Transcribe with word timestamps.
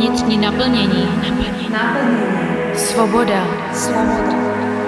Vnitřní 0.00 0.38
naplnění. 0.38 1.08
Naplnění. 1.16 1.68
Svoboda. 2.74 3.46
Svoboda. 3.72 4.34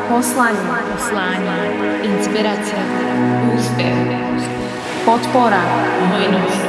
Poslání. 0.08 0.58
Poslání. 0.92 1.48
Inspirace. 2.02 2.76
Úspěch. 3.54 3.94
Podpora. 5.04 5.62
Hojnost. 6.00 6.66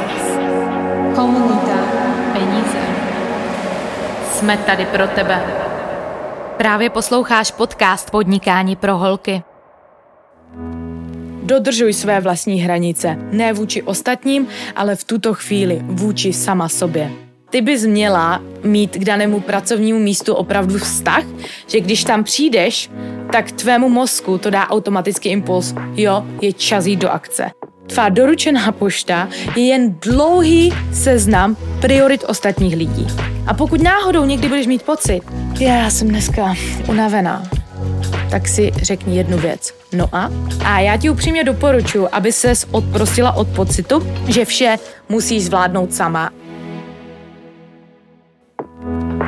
Komunita. 1.14 1.78
Peníze. 2.32 2.78
Jsme 4.32 4.56
tady 4.56 4.86
pro 4.86 5.06
tebe. 5.06 5.42
Právě 6.56 6.90
posloucháš 6.90 7.50
podcast 7.50 8.10
Podnikání 8.10 8.76
pro 8.76 8.96
holky. 8.96 9.42
Dodržuj 11.42 11.92
své 11.92 12.20
vlastní 12.20 12.60
hranice, 12.60 13.16
ne 13.32 13.52
vůči 13.52 13.82
ostatním, 13.82 14.46
ale 14.76 14.96
v 14.96 15.04
tuto 15.04 15.34
chvíli 15.34 15.80
vůči 15.82 16.32
sama 16.32 16.68
sobě. 16.68 17.23
Ty 17.54 17.60
bys 17.60 17.86
měla 17.86 18.42
mít 18.64 18.96
k 18.96 19.04
danému 19.04 19.40
pracovnímu 19.40 19.98
místu 19.98 20.34
opravdu 20.34 20.78
vztah, 20.78 21.24
že 21.66 21.80
když 21.80 22.04
tam 22.04 22.24
přijdeš, 22.24 22.90
tak 23.32 23.52
tvému 23.52 23.88
mozku 23.88 24.38
to 24.38 24.50
dá 24.50 24.68
automatický 24.68 25.28
impuls, 25.28 25.74
jo, 25.94 26.24
je 26.40 26.52
čas 26.52 26.86
jít 26.86 26.96
do 26.96 27.10
akce. 27.10 27.50
Tvá 27.86 28.08
doručená 28.08 28.72
pošta 28.72 29.28
je 29.56 29.66
jen 29.66 29.94
dlouhý 30.00 30.72
seznam 30.92 31.56
priorit 31.80 32.24
ostatních 32.28 32.76
lidí. 32.76 33.06
A 33.46 33.54
pokud 33.54 33.82
náhodou 33.82 34.24
někdy 34.24 34.48
budeš 34.48 34.66
mít 34.66 34.82
pocit, 34.82 35.20
já 35.60 35.90
jsem 35.90 36.08
dneska 36.08 36.54
unavená, 36.88 37.42
tak 38.30 38.48
si 38.48 38.72
řekni 38.76 39.16
jednu 39.16 39.38
věc. 39.38 39.74
No 39.92 40.08
a? 40.12 40.30
A 40.64 40.80
já 40.80 40.96
ti 40.96 41.10
upřímně 41.10 41.44
doporučuji, 41.44 42.08
aby 42.12 42.32
ses 42.32 42.66
odprostila 42.70 43.32
od 43.32 43.48
pocitu, 43.48 44.06
že 44.28 44.44
vše 44.44 44.76
musíš 45.08 45.44
zvládnout 45.44 45.94
sama. 45.94 46.30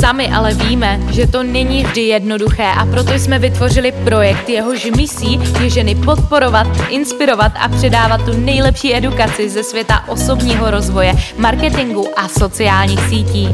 Sami 0.00 0.28
ale 0.28 0.54
víme, 0.54 1.00
že 1.10 1.26
to 1.26 1.42
není 1.42 1.84
vždy 1.84 2.00
jednoduché 2.00 2.66
a 2.78 2.86
proto 2.86 3.12
jsme 3.12 3.38
vytvořili 3.38 3.92
projekt, 3.92 4.48
jehož 4.48 4.90
misí 4.96 5.40
je 5.60 5.70
ženy 5.70 5.94
podporovat, 5.94 6.66
inspirovat 6.88 7.52
a 7.60 7.68
předávat 7.68 8.24
tu 8.24 8.40
nejlepší 8.40 8.96
edukaci 8.96 9.50
ze 9.50 9.62
světa 9.62 10.04
osobního 10.08 10.70
rozvoje, 10.70 11.14
marketingu 11.38 12.08
a 12.16 12.28
sociálních 12.28 13.00
sítí. 13.00 13.48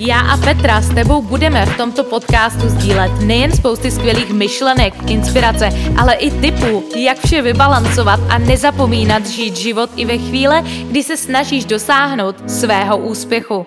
Já 0.00 0.20
a 0.20 0.36
Petra 0.36 0.80
s 0.80 0.94
tebou 0.94 1.22
budeme 1.22 1.66
v 1.66 1.76
tomto 1.76 2.04
podcastu 2.04 2.68
sdílet 2.68 3.12
nejen 3.20 3.52
spousty 3.52 3.90
skvělých 3.90 4.32
myšlenek, 4.32 4.94
inspirace, 5.06 5.70
ale 5.96 6.14
i 6.14 6.30
typů, 6.30 6.84
jak 6.96 7.18
vše 7.18 7.42
vybalancovat 7.42 8.20
a 8.28 8.38
nezapomínat 8.38 9.26
žít 9.26 9.56
život 9.56 9.90
i 9.96 10.04
ve 10.04 10.18
chvíle, 10.18 10.62
kdy 10.62 11.02
se 11.02 11.16
snažíš 11.16 11.64
dosáhnout 11.64 12.50
svého 12.50 12.98
úspěchu. 12.98 13.66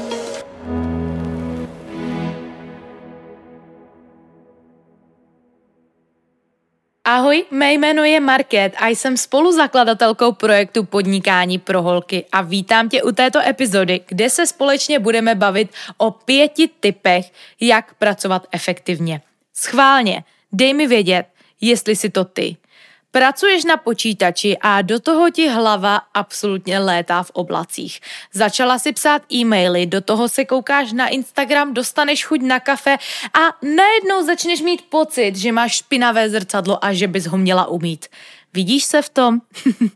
Ahoj, 7.11 7.45
mé 7.51 7.73
jméno 7.73 8.03
je 8.03 8.19
Market 8.19 8.73
a 8.79 8.87
jsem 8.87 9.17
spoluzakladatelkou 9.17 10.31
projektu 10.31 10.83
Podnikání 10.83 11.59
pro 11.59 11.81
holky 11.81 12.25
a 12.31 12.41
vítám 12.41 12.89
tě 12.89 13.03
u 13.03 13.11
této 13.11 13.39
epizody, 13.39 14.01
kde 14.07 14.29
se 14.29 14.47
společně 14.47 14.99
budeme 14.99 15.35
bavit 15.35 15.69
o 15.97 16.11
pěti 16.11 16.69
typech, 16.79 17.31
jak 17.61 17.93
pracovat 17.93 18.47
efektivně. 18.51 19.21
Schválně, 19.53 20.23
dej 20.51 20.73
mi 20.73 20.87
vědět, 20.87 21.25
jestli 21.61 21.95
si 21.95 22.09
to 22.09 22.25
ty. 22.25 22.57
Pracuješ 23.11 23.67
na 23.67 23.77
počítači 23.77 24.57
a 24.57 24.81
do 24.81 24.99
toho 24.99 25.29
ti 25.29 25.47
hlava 25.47 26.01
absolutně 26.13 26.79
létá 26.79 27.23
v 27.23 27.31
oblacích. 27.31 27.99
Začala 28.33 28.79
si 28.79 28.93
psát 28.93 29.21
e-maily, 29.33 29.85
do 29.85 30.01
toho 30.01 30.29
se 30.29 30.45
koukáš 30.45 30.91
na 30.91 31.07
Instagram, 31.07 31.73
dostaneš 31.73 32.25
chuť 32.25 32.41
na 32.41 32.59
kafe 32.59 32.97
a 33.33 33.41
najednou 33.61 34.25
začneš 34.25 34.61
mít 34.61 34.81
pocit, 34.81 35.35
že 35.35 35.51
máš 35.51 35.75
špinavé 35.75 36.29
zrcadlo 36.29 36.85
a 36.85 36.93
že 36.93 37.07
bys 37.07 37.25
ho 37.25 37.37
měla 37.37 37.67
umít. 37.67 38.07
Vidíš 38.53 38.83
se 38.83 39.01
v 39.01 39.09
tom? 39.09 39.41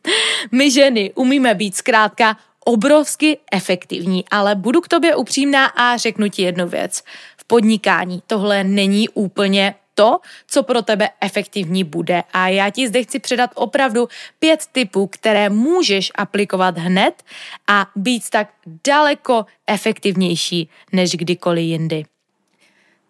My 0.52 0.72
ženy 0.72 1.12
umíme 1.16 1.54
být 1.54 1.76
zkrátka 1.76 2.38
obrovsky 2.66 3.38
efektivní, 3.52 4.26
ale 4.32 4.56
budu 4.56 4.82
k 4.82 4.88
tobě 4.88 5.16
upřímná 5.16 5.66
a 5.66 5.98
řeknu 5.98 6.30
ti 6.30 6.42
jednu 6.42 6.68
věc. 6.68 7.04
V 7.38 7.44
podnikání 7.46 8.24
tohle 8.28 8.64
není 8.64 9.10
úplně 9.10 9.76
to, 9.96 10.20
co 10.48 10.64
pro 10.64 10.82
tebe 10.82 11.10
efektivní 11.22 11.84
bude. 11.84 12.24
A 12.34 12.48
já 12.48 12.70
ti 12.70 12.88
zde 12.88 13.04
chci 13.04 13.20
předat 13.20 13.50
opravdu 13.56 14.08
pět 14.40 14.66
typů, 14.72 15.08
které 15.08 15.50
můžeš 15.50 16.12
aplikovat 16.16 16.78
hned 16.78 17.24
a 17.68 17.88
být 17.96 18.30
tak 18.30 18.50
daleko 18.88 19.46
efektivnější 19.68 20.70
než 20.92 21.12
kdykoliv 21.12 21.64
jindy. 21.64 22.06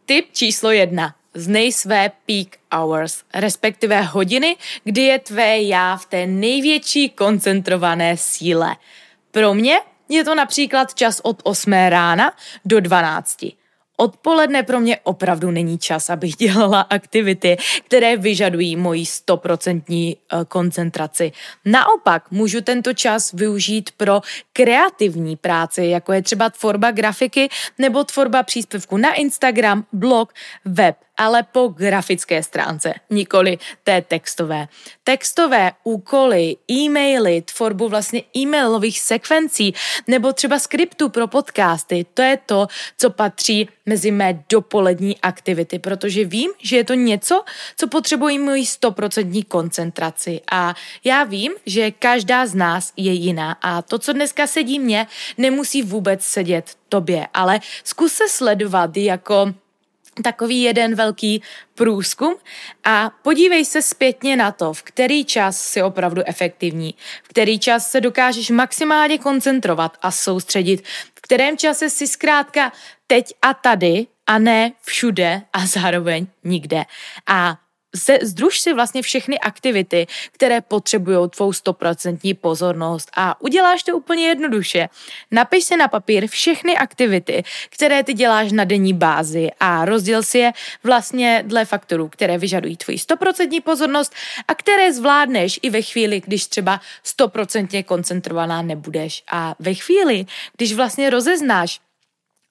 Tip 0.05 0.33
číslo 0.33 0.71
jedna. 0.71 1.15
Znej 1.33 1.71
své 1.71 2.11
peak 2.25 2.47
hours, 2.71 3.23
respektive 3.33 4.01
hodiny, 4.01 4.57
kdy 4.83 5.01
je 5.01 5.19
tvé 5.19 5.61
já 5.61 5.97
v 5.97 6.05
té 6.05 6.27
největší 6.27 7.09
koncentrované 7.09 8.17
síle. 8.17 8.75
Pro 9.31 9.53
mě 9.53 9.79
je 10.09 10.23
to 10.23 10.35
například 10.35 10.93
čas 10.93 11.21
od 11.23 11.41
8 11.43 11.73
rána 11.73 12.33
do 12.65 12.79
12. 12.79 13.45
Odpoledne 13.97 14.63
pro 14.63 14.79
mě 14.79 14.99
opravdu 15.03 15.51
není 15.51 15.77
čas, 15.77 16.09
abych 16.09 16.35
dělala 16.39 16.81
aktivity, 16.81 17.57
které 17.85 18.17
vyžadují 18.17 18.75
moji 18.75 19.05
stoprocentní 19.05 20.17
eh, 20.17 20.45
koncentraci. 20.47 21.31
Naopak 21.65 22.31
můžu 22.31 22.61
tento 22.61 22.93
čas 22.93 23.33
využít 23.33 23.89
pro 23.97 24.21
kreativní 24.53 25.35
práci, 25.35 25.85
jako 25.85 26.13
je 26.13 26.21
třeba 26.21 26.49
tvorba 26.49 26.91
grafiky 26.91 27.49
nebo 27.77 28.03
tvorba 28.03 28.43
příspěvku 28.43 28.97
na 28.97 29.13
Instagram, 29.13 29.85
blog, 29.91 30.33
web 30.65 30.95
ale 31.17 31.43
po 31.43 31.67
grafické 31.67 32.43
stránce, 32.43 32.93
nikoli 33.09 33.57
té 33.83 34.01
textové. 34.01 34.67
Textové 35.03 35.71
úkoly, 35.83 36.57
e-maily, 36.71 37.41
tvorbu 37.41 37.89
vlastně 37.89 38.23
e-mailových 38.37 38.99
sekvencí 38.99 39.73
nebo 40.07 40.33
třeba 40.33 40.59
skriptu 40.59 41.09
pro 41.09 41.27
podcasty, 41.27 42.05
to 42.13 42.21
je 42.21 42.37
to, 42.45 42.67
co 42.97 43.09
patří 43.09 43.69
mezi 43.85 44.11
mé 44.11 44.43
dopolední 44.49 45.21
aktivity, 45.21 45.79
protože 45.79 46.25
vím, 46.25 46.51
že 46.61 46.77
je 46.77 46.83
to 46.83 46.93
něco, 46.93 47.43
co 47.77 47.87
potřebují 47.87 48.39
moji 48.39 48.65
stoprocentní 48.65 49.43
koncentraci 49.43 50.41
a 50.51 50.75
já 51.03 51.23
vím, 51.23 51.51
že 51.65 51.91
každá 51.91 52.45
z 52.45 52.55
nás 52.55 52.93
je 52.97 53.11
jiná 53.11 53.57
a 53.61 53.81
to, 53.81 53.99
co 53.99 54.13
dneska 54.13 54.47
sedí 54.47 54.79
mě, 54.79 55.07
nemusí 55.37 55.83
vůbec 55.83 56.23
sedět 56.23 56.71
tobě, 56.89 57.27
ale 57.33 57.59
zkus 57.83 58.13
se 58.13 58.29
sledovat 58.29 58.97
jako 58.97 59.53
takový 60.23 60.61
jeden 60.61 60.95
velký 60.95 61.41
průzkum 61.75 62.35
a 62.83 63.11
podívej 63.21 63.65
se 63.65 63.81
zpětně 63.81 64.35
na 64.35 64.51
to, 64.51 64.73
v 64.73 64.83
který 64.83 65.25
čas 65.25 65.61
si 65.61 65.83
opravdu 65.83 66.21
efektivní, 66.25 66.95
v 67.23 67.27
který 67.27 67.59
čas 67.59 67.91
se 67.91 68.01
dokážeš 68.01 68.49
maximálně 68.49 69.17
koncentrovat 69.17 69.97
a 70.01 70.11
soustředit, 70.11 70.83
v 71.15 71.21
kterém 71.21 71.57
čase 71.57 71.89
si 71.89 72.07
zkrátka 72.07 72.71
teď 73.07 73.33
a 73.41 73.53
tady 73.53 74.07
a 74.27 74.39
ne 74.39 74.71
všude 74.81 75.41
a 75.53 75.65
zároveň 75.65 76.27
nikde. 76.43 76.83
A 77.27 77.57
se, 77.95 78.19
združ 78.21 78.59
si 78.59 78.73
vlastně 78.73 79.01
všechny 79.01 79.39
aktivity, 79.39 80.07
které 80.31 80.61
potřebují 80.61 81.29
tvou 81.29 81.53
stoprocentní 81.53 82.33
pozornost 82.33 83.11
a 83.15 83.41
uděláš 83.41 83.83
to 83.83 83.97
úplně 83.97 84.27
jednoduše. 84.27 84.89
Napiš 85.31 85.63
si 85.63 85.77
na 85.77 85.87
papír 85.87 86.27
všechny 86.27 86.77
aktivity, 86.77 87.43
které 87.69 88.03
ty 88.03 88.13
děláš 88.13 88.51
na 88.51 88.63
denní 88.63 88.93
bázi 88.93 89.49
a 89.59 89.85
rozděl 89.85 90.23
si 90.23 90.37
je 90.37 90.51
vlastně 90.83 91.43
dle 91.47 91.65
faktorů, 91.65 92.09
které 92.09 92.37
vyžadují 92.37 92.77
tvoji 92.77 92.99
stoprocentní 92.99 93.61
pozornost 93.61 94.15
a 94.47 94.55
které 94.55 94.93
zvládneš 94.93 95.59
i 95.61 95.69
ve 95.69 95.81
chvíli, 95.81 96.21
když 96.25 96.47
třeba 96.47 96.81
stoprocentně 97.03 97.83
koncentrovaná 97.83 98.61
nebudeš. 98.61 99.23
A 99.31 99.55
ve 99.59 99.73
chvíli, 99.73 100.25
když 100.57 100.73
vlastně 100.73 101.09
rozeznáš, 101.09 101.79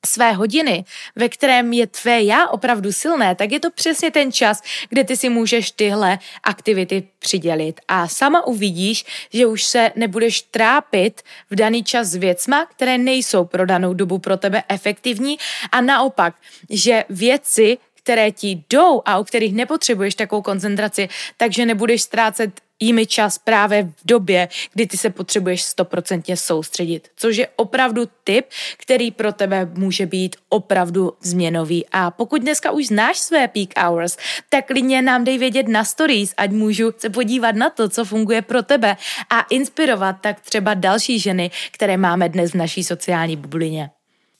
své 0.06 0.32
hodiny, 0.32 0.84
ve 1.16 1.28
kterém 1.28 1.72
je 1.72 1.86
tvé 1.86 2.22
já 2.22 2.48
opravdu 2.48 2.92
silné, 2.92 3.34
tak 3.34 3.52
je 3.52 3.60
to 3.60 3.70
přesně 3.70 4.10
ten 4.10 4.32
čas, 4.32 4.62
kde 4.88 5.04
ty 5.04 5.16
si 5.16 5.28
můžeš 5.28 5.70
tyhle 5.70 6.18
aktivity 6.42 7.08
přidělit. 7.18 7.80
A 7.88 8.08
sama 8.08 8.46
uvidíš, 8.46 9.04
že 9.32 9.46
už 9.46 9.64
se 9.64 9.92
nebudeš 9.96 10.42
trápit 10.42 11.22
v 11.50 11.54
daný 11.54 11.84
čas 11.84 12.06
s 12.06 12.14
věcma, 12.14 12.66
které 12.66 12.98
nejsou 12.98 13.44
pro 13.44 13.66
danou 13.66 13.94
dobu 13.94 14.18
pro 14.18 14.36
tebe 14.36 14.62
efektivní 14.68 15.38
a 15.72 15.80
naopak, 15.80 16.34
že 16.70 17.04
věci, 17.08 17.78
které 17.94 18.32
ti 18.32 18.64
jdou 18.70 19.02
a 19.04 19.18
u 19.18 19.24
kterých 19.24 19.54
nepotřebuješ 19.54 20.14
takovou 20.14 20.42
koncentraci, 20.42 21.08
takže 21.36 21.66
nebudeš 21.66 22.02
ztrácet 22.02 22.60
jimi 22.80 23.06
čas 23.06 23.38
právě 23.38 23.82
v 23.82 23.94
době, 24.04 24.48
kdy 24.72 24.86
ty 24.86 24.96
se 24.96 25.10
potřebuješ 25.10 25.62
stoprocentně 25.62 26.36
soustředit, 26.36 27.08
což 27.16 27.36
je 27.36 27.48
opravdu 27.56 28.08
tip, 28.24 28.46
který 28.76 29.10
pro 29.10 29.32
tebe 29.32 29.70
může 29.74 30.06
být 30.06 30.36
opravdu 30.48 31.12
změnový. 31.20 31.86
A 31.92 32.10
pokud 32.10 32.42
dneska 32.42 32.70
už 32.70 32.86
znáš 32.86 33.18
své 33.18 33.48
peak 33.48 33.68
hours, 33.78 34.16
tak 34.48 34.66
klidně 34.66 35.02
nám 35.02 35.24
dej 35.24 35.38
vědět 35.38 35.68
na 35.68 35.84
stories, 35.84 36.34
ať 36.36 36.50
můžu 36.50 36.92
se 36.98 37.10
podívat 37.10 37.54
na 37.54 37.70
to, 37.70 37.88
co 37.88 38.04
funguje 38.04 38.42
pro 38.42 38.62
tebe 38.62 38.96
a 39.30 39.40
inspirovat 39.40 40.16
tak 40.20 40.40
třeba 40.40 40.74
další 40.74 41.18
ženy, 41.18 41.50
které 41.72 41.96
máme 41.96 42.28
dnes 42.28 42.50
v 42.50 42.54
naší 42.54 42.84
sociální 42.84 43.36
bublině. 43.36 43.90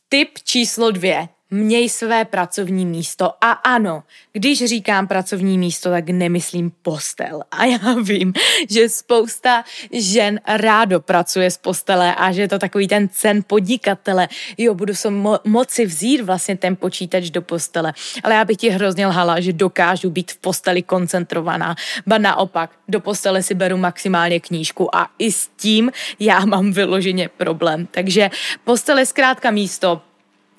Tip 0.08 0.38
číslo 0.44 0.90
dvě 0.90 1.28
měj 1.50 1.88
své 1.88 2.24
pracovní 2.24 2.86
místo. 2.86 3.30
A 3.40 3.50
ano, 3.52 4.02
když 4.32 4.64
říkám 4.64 5.06
pracovní 5.06 5.58
místo, 5.58 5.90
tak 5.90 6.08
nemyslím 6.08 6.72
postel. 6.82 7.42
A 7.50 7.64
já 7.64 7.92
vím, 8.02 8.32
že 8.70 8.88
spousta 8.88 9.64
žen 9.92 10.40
rádo 10.46 11.00
pracuje 11.00 11.50
z 11.50 11.56
postele 11.56 12.14
a 12.14 12.32
že 12.32 12.42
je 12.42 12.48
to 12.48 12.58
takový 12.58 12.88
ten 12.88 13.08
cen 13.08 13.42
podnikatele. 13.46 14.28
Jo, 14.58 14.74
budu 14.74 14.94
se 14.94 15.10
mo- 15.10 15.40
moci 15.44 15.86
vzít 15.86 16.20
vlastně 16.20 16.56
ten 16.56 16.76
počítač 16.76 17.30
do 17.30 17.42
postele. 17.42 17.92
Ale 18.22 18.34
já 18.34 18.44
bych 18.44 18.56
ti 18.56 18.68
hrozně 18.68 19.06
lhala, 19.06 19.40
že 19.40 19.52
dokážu 19.52 20.10
být 20.10 20.32
v 20.32 20.36
posteli 20.36 20.82
koncentrovaná. 20.82 21.74
Ba 22.06 22.18
naopak, 22.18 22.70
do 22.88 23.00
postele 23.00 23.42
si 23.42 23.54
beru 23.54 23.76
maximálně 23.76 24.40
knížku 24.40 24.96
a 24.96 25.10
i 25.18 25.32
s 25.32 25.48
tím 25.56 25.92
já 26.20 26.44
mám 26.44 26.72
vyloženě 26.72 27.28
problém. 27.28 27.86
Takže 27.90 28.30
postel 28.64 28.98
je 28.98 29.06
zkrátka 29.06 29.50
místo, 29.50 30.02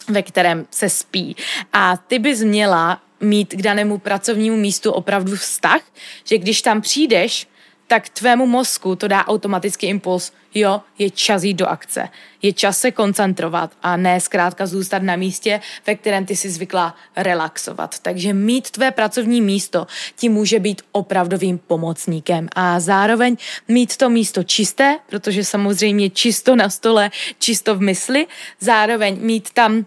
ve 0.09 0.21
kterém 0.21 0.65
se 0.71 0.89
spí. 0.89 1.35
A 1.73 1.97
ty 1.97 2.19
bys 2.19 2.43
měla 2.43 3.01
mít 3.21 3.53
k 3.53 3.61
danému 3.61 3.97
pracovnímu 3.97 4.57
místu 4.57 4.91
opravdu 4.91 5.35
vztah, 5.35 5.81
že 6.23 6.37
když 6.37 6.61
tam 6.61 6.81
přijdeš, 6.81 7.47
tak 7.87 8.09
tvému 8.09 8.45
mozku 8.45 8.95
to 8.95 9.07
dá 9.07 9.27
automatický 9.27 9.87
impuls, 9.87 10.33
jo, 10.55 10.81
je 10.97 11.09
čas 11.09 11.43
jít 11.43 11.53
do 11.53 11.65
akce, 11.65 12.09
je 12.41 12.53
čas 12.53 12.79
se 12.79 12.91
koncentrovat 12.91 13.71
a 13.83 13.97
ne 13.97 14.21
zkrátka 14.21 14.65
zůstat 14.65 15.03
na 15.03 15.15
místě, 15.15 15.61
ve 15.87 15.95
kterém 15.95 16.25
ty 16.25 16.35
si 16.35 16.49
zvykla 16.49 16.95
relaxovat. 17.15 17.99
Takže 17.99 18.33
mít 18.33 18.71
tvé 18.71 18.91
pracovní 18.91 19.41
místo 19.41 19.87
ti 20.15 20.29
může 20.29 20.59
být 20.59 20.81
opravdovým 20.91 21.57
pomocníkem 21.57 22.47
a 22.55 22.79
zároveň 22.79 23.37
mít 23.67 23.97
to 23.97 24.09
místo 24.09 24.43
čisté, 24.43 24.99
protože 25.09 25.43
samozřejmě 25.43 26.09
čisto 26.09 26.55
na 26.55 26.69
stole, 26.69 27.11
čisto 27.39 27.75
v 27.75 27.81
mysli, 27.81 28.27
zároveň 28.59 29.17
mít 29.21 29.51
tam 29.53 29.85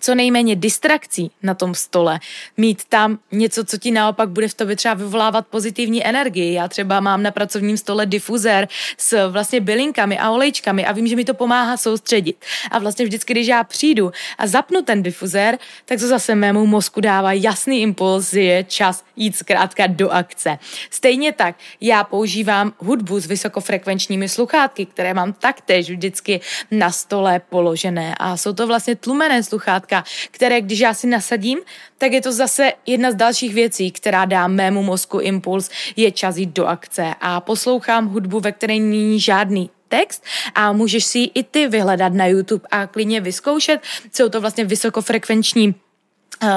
co 0.00 0.14
nejméně 0.14 0.56
distrakcí 0.56 1.30
na 1.42 1.54
tom 1.54 1.74
stole, 1.74 2.20
mít 2.56 2.84
tam 2.84 3.18
něco, 3.32 3.64
co 3.64 3.78
ti 3.78 3.90
naopak 3.90 4.28
bude 4.28 4.48
v 4.48 4.54
tobě 4.54 4.76
třeba 4.76 4.94
vyvolávat 4.94 5.46
pozitivní 5.46 6.06
energii. 6.06 6.54
Já 6.54 6.68
třeba 6.68 7.00
mám 7.00 7.22
na 7.22 7.30
pracovním 7.30 7.76
stole 7.76 8.06
difuzér 8.06 8.68
s 8.96 9.28
vlastně 9.28 9.60
bylinkami 9.60 10.18
a 10.18 10.30
olejčkami 10.30 10.86
a 10.86 10.92
vím, 10.92 11.06
že 11.06 11.16
mi 11.16 11.24
to 11.24 11.34
pomáhá 11.34 11.76
soustředit. 11.76 12.44
A 12.70 12.78
vlastně 12.78 13.04
vždycky, 13.04 13.32
když 13.32 13.46
já 13.46 13.64
přijdu 13.64 14.12
a 14.38 14.46
zapnu 14.46 14.82
ten 14.82 15.02
difuzér, 15.02 15.58
tak 15.84 16.00
to 16.00 16.06
zase 16.06 16.34
mému 16.34 16.66
mozku 16.66 17.00
dává 17.00 17.32
jasný 17.32 17.82
impuls, 17.82 18.32
je 18.32 18.64
čas 18.64 19.04
jít 19.16 19.36
zkrátka 19.36 19.86
do 19.86 20.10
akce. 20.10 20.58
Stejně 20.90 21.32
tak 21.32 21.56
já 21.80 22.04
používám 22.04 22.72
hudbu 22.78 23.20
s 23.20 23.26
vysokofrekvenčními 23.26 24.28
sluchátky, 24.28 24.86
které 24.86 25.14
mám 25.14 25.32
taktéž 25.32 25.90
vždycky 25.90 26.40
na 26.70 26.90
stole 26.90 27.40
položené 27.48 28.14
a 28.18 28.36
jsou 28.36 28.52
to 28.52 28.66
vlastně 28.66 28.96
tlumené 28.96 29.42
sluchátky, 29.42 29.79
sluchátka, 29.80 30.04
které 30.30 30.60
když 30.60 30.80
já 30.80 30.94
si 30.94 31.06
nasadím, 31.06 31.58
tak 31.98 32.12
je 32.12 32.20
to 32.20 32.32
zase 32.32 32.72
jedna 32.86 33.10
z 33.10 33.14
dalších 33.14 33.54
věcí, 33.54 33.90
která 33.90 34.24
dá 34.24 34.48
mému 34.48 34.82
mozku 34.82 35.18
impuls, 35.18 35.70
je 35.96 36.10
čas 36.10 36.36
jít 36.36 36.52
do 36.52 36.66
akce 36.66 37.14
a 37.20 37.40
poslouchám 37.40 38.08
hudbu, 38.08 38.40
ve 38.40 38.52
které 38.52 38.74
není 38.74 39.20
žádný 39.20 39.70
text 39.88 40.24
a 40.54 40.72
můžeš 40.72 41.04
si 41.04 41.18
ji 41.18 41.30
i 41.34 41.42
ty 41.42 41.68
vyhledat 41.68 42.12
na 42.12 42.26
YouTube 42.26 42.68
a 42.70 42.86
klidně 42.86 43.20
vyzkoušet. 43.20 43.80
Jsou 44.12 44.28
to 44.28 44.40
vlastně 44.40 44.64
vysokofrekvenční 44.64 45.74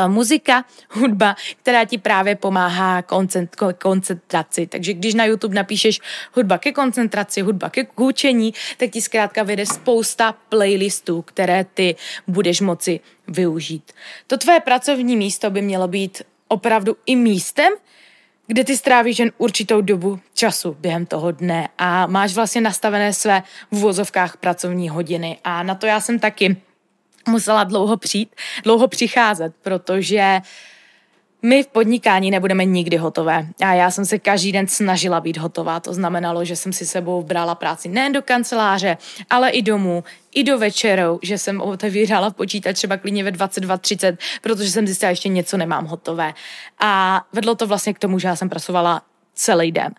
muzika, 0.07 0.65
hudba, 0.89 1.35
která 1.61 1.85
ti 1.85 1.97
právě 1.97 2.35
pomáhá 2.35 3.01
koncent, 3.01 3.55
koncentraci. 3.81 4.67
Takže 4.67 4.93
když 4.93 5.13
na 5.13 5.25
YouTube 5.25 5.55
napíšeš 5.55 5.99
hudba 6.35 6.57
ke 6.57 6.71
koncentraci, 6.71 7.41
hudba 7.41 7.69
ke 7.69 7.83
kůčení, 7.83 8.53
tak 8.77 8.89
ti 8.89 9.01
zkrátka 9.01 9.43
vyjde 9.43 9.65
spousta 9.65 10.35
playlistů, 10.49 11.21
které 11.21 11.65
ty 11.73 11.95
budeš 12.27 12.61
moci 12.61 12.99
využít. 13.27 13.91
To 14.27 14.37
tvé 14.37 14.59
pracovní 14.59 15.17
místo 15.17 15.49
by 15.49 15.61
mělo 15.61 15.87
být 15.87 16.21
opravdu 16.47 16.97
i 17.05 17.15
místem, 17.15 17.73
kde 18.47 18.63
ty 18.63 18.77
strávíš 18.77 19.19
jen 19.19 19.31
určitou 19.37 19.81
dobu 19.81 20.19
času 20.33 20.77
během 20.79 21.05
toho 21.05 21.31
dne 21.31 21.69
a 21.77 22.07
máš 22.07 22.33
vlastně 22.33 22.61
nastavené 22.61 23.13
své 23.13 23.43
v 23.71 23.79
vozovkách 23.79 24.37
pracovní 24.37 24.89
hodiny. 24.89 25.39
A 25.43 25.63
na 25.63 25.75
to 25.75 25.85
já 25.85 25.99
jsem 25.99 26.19
taky 26.19 26.57
musela 27.27 27.63
dlouho 27.63 27.97
přijít, 27.97 28.35
dlouho 28.63 28.87
přicházet, 28.87 29.53
protože 29.61 30.41
my 31.45 31.63
v 31.63 31.67
podnikání 31.67 32.31
nebudeme 32.31 32.65
nikdy 32.65 32.97
hotové. 32.97 33.47
A 33.65 33.73
já 33.73 33.91
jsem 33.91 34.05
se 34.05 34.19
každý 34.19 34.51
den 34.51 34.67
snažila 34.67 35.21
být 35.21 35.37
hotová. 35.37 35.79
To 35.79 35.93
znamenalo, 35.93 36.45
že 36.45 36.55
jsem 36.55 36.73
si 36.73 36.85
sebou 36.85 37.23
brala 37.23 37.55
práci 37.55 37.89
nejen 37.89 38.13
do 38.13 38.21
kanceláře, 38.21 38.97
ale 39.29 39.49
i 39.49 39.61
domů, 39.61 40.03
i 40.35 40.43
do 40.43 40.57
večerou, 40.57 41.19
že 41.21 41.37
jsem 41.37 41.61
otevírala 41.61 42.31
počítač 42.31 42.75
třeba 42.75 42.97
klidně 42.97 43.23
ve 43.23 43.31
22.30, 43.31 44.17
protože 44.41 44.71
jsem 44.71 44.87
zjistila, 44.87 45.11
že 45.11 45.11
ještě 45.11 45.29
něco 45.29 45.57
nemám 45.57 45.85
hotové. 45.85 46.33
A 46.79 47.21
vedlo 47.33 47.55
to 47.55 47.67
vlastně 47.67 47.93
k 47.93 47.99
tomu, 47.99 48.19
že 48.19 48.27
já 48.27 48.35
jsem 48.35 48.49
pracovala 48.49 49.01
celý 49.33 49.71
den. 49.71 49.93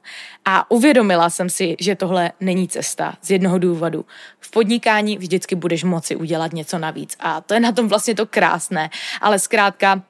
A 0.44 0.70
uvědomila 0.70 1.30
jsem 1.30 1.50
si, 1.50 1.76
že 1.80 1.94
tohle 1.94 2.32
není 2.40 2.68
cesta 2.68 3.14
z 3.22 3.30
jednoho 3.30 3.58
důvodu. 3.58 4.04
V 4.40 4.50
podnikání 4.50 5.18
vždycky 5.18 5.54
budeš 5.54 5.84
moci 5.84 6.16
udělat 6.16 6.52
něco 6.52 6.78
navíc 6.78 7.16
a 7.20 7.40
to 7.40 7.54
je 7.54 7.60
na 7.60 7.72
tom 7.72 7.88
vlastně 7.88 8.14
to 8.14 8.26
krásné, 8.26 8.90
ale 9.20 9.38
zkrátka 9.38 10.02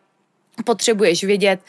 potřebuješ 0.64 1.24
vědět, 1.24 1.60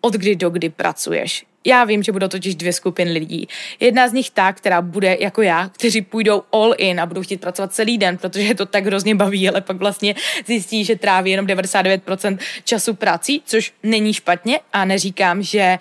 od 0.00 0.14
kdy 0.14 0.36
do 0.36 0.50
kdy 0.50 0.68
pracuješ. 0.68 1.46
Já 1.68 1.84
vím, 1.84 2.02
že 2.02 2.12
budou 2.12 2.28
totiž 2.28 2.54
dvě 2.54 2.72
skupiny 2.72 3.12
lidí. 3.12 3.48
Jedna 3.80 4.08
z 4.08 4.12
nich 4.12 4.30
ta, 4.30 4.52
která 4.52 4.82
bude 4.82 5.16
jako 5.20 5.42
já, 5.42 5.68
kteří 5.68 6.02
půjdou 6.02 6.42
all 6.52 6.74
in 6.78 7.00
a 7.00 7.06
budou 7.06 7.22
chtít 7.22 7.40
pracovat 7.40 7.74
celý 7.74 7.98
den, 7.98 8.18
protože 8.18 8.42
je 8.42 8.54
to 8.54 8.66
tak 8.66 8.86
hrozně 8.86 9.14
baví, 9.14 9.48
ale 9.48 9.60
pak 9.60 9.76
vlastně 9.76 10.14
zjistí, 10.46 10.84
že 10.84 10.96
tráví 10.96 11.30
jenom 11.30 11.46
99% 11.46 12.38
času 12.64 12.94
prací, 12.94 13.42
což 13.44 13.72
není 13.82 14.14
špatně 14.14 14.60
a 14.72 14.84
neříkám, 14.84 15.42
že 15.42 15.78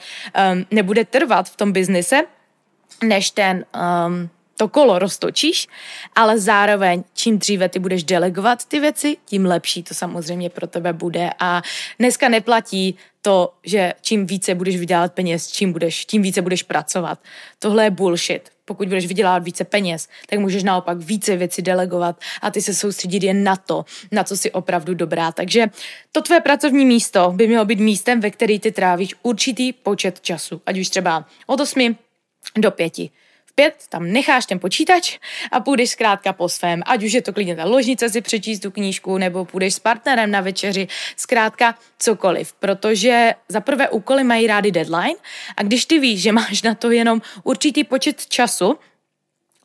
um, 0.53 0.65
nebude 0.72 1.06
trvat 1.06 1.50
v 1.50 1.56
tom 1.56 1.72
biznise, 1.72 2.22
než 3.03 3.32
ten 3.32 3.65
um, 4.08 4.29
to 4.58 4.68
kolo 4.68 5.00
roztočíš, 5.00 5.68
ale 6.16 6.40
zároveň 6.40 7.04
čím 7.14 7.40
dříve 7.40 7.70
ty 7.70 7.80
budeš 7.80 8.04
delegovat 8.04 8.66
ty 8.66 8.80
věci, 8.80 9.18
tím 9.26 9.46
lepší 9.46 9.84
to 9.84 9.94
samozřejmě 9.94 10.50
pro 10.50 10.68
tebe 10.68 10.94
bude 10.94 11.30
a 11.40 11.62
dneska 12.00 12.30
neplatí 12.30 12.98
to, 13.22 13.54
že 13.64 13.94
čím 14.02 14.26
více 14.26 14.56
budeš 14.56 14.78
vydělat 14.78 15.14
peněz, 15.14 15.48
čím, 15.52 15.72
budeš, 15.72 16.06
tím 16.06 16.22
více 16.22 16.42
budeš 16.42 16.64
pracovat. 16.64 17.20
Tohle 17.60 17.84
je 17.84 17.90
bullshit. 17.90 18.50
Pokud 18.66 18.88
budeš 18.88 19.08
vydělávat 19.08 19.44
více 19.44 19.64
peněz, 19.64 20.08
tak 20.30 20.40
můžeš 20.40 20.64
naopak 20.64 20.98
více 20.98 21.36
věcí 21.36 21.62
delegovat 21.62 22.22
a 22.42 22.52
ty 22.52 22.62
se 22.62 22.74
soustředit 22.74 23.24
jen 23.24 23.44
na 23.44 23.56
to, 23.56 23.86
na 24.12 24.24
co 24.24 24.38
jsi 24.38 24.52
opravdu 24.52 24.94
dobrá. 24.94 25.32
Takže 25.32 25.68
to 26.12 26.22
tvé 26.22 26.40
pracovní 26.40 26.86
místo 26.86 27.32
by 27.36 27.48
mělo 27.48 27.66
být 27.66 27.80
místem, 27.80 28.20
ve 28.20 28.32
který 28.32 28.60
ty 28.60 28.72
trávíš 28.72 29.16
určitý 29.24 29.74
počet 29.74 30.22
času, 30.22 30.62
ať 30.66 30.78
už 30.78 30.90
třeba 30.90 31.26
od 31.48 31.60
8 31.60 31.96
do 32.58 32.72
5 32.72 32.94
pět 33.58 33.84
tam 33.90 34.12
necháš 34.12 34.46
ten 34.46 34.60
počítač 34.60 35.18
a 35.52 35.60
půjdeš 35.60 35.90
zkrátka 35.90 36.34
po 36.34 36.50
svém, 36.50 36.82
ať 36.86 37.04
už 37.04 37.14
je 37.14 37.22
to 37.22 37.34
klidně 37.34 37.56
ta 37.56 37.66
ložnice 37.66 38.10
si 38.10 38.22
přečíst 38.22 38.60
tu 38.60 38.72
knížku, 38.72 39.18
nebo 39.18 39.46
půjdeš 39.46 39.74
s 39.74 39.80
partnerem 39.80 40.32
na 40.32 40.42
večeři, 40.42 40.88
zkrátka 41.16 41.76
cokoliv, 42.00 42.54
protože 42.54 43.34
za 43.50 43.62
prvé 43.62 43.90
úkoly 43.90 44.24
mají 44.24 44.48
rády 44.48 44.72
deadline 44.72 45.20
a 45.58 45.64
když 45.64 45.86
ty 45.86 46.00
víš, 46.00 46.22
že 46.22 46.32
máš 46.32 46.62
na 46.62 46.76
to 46.76 46.92
jenom 46.92 47.22
určitý 47.44 47.84
počet 47.84 48.26
času, 48.26 48.78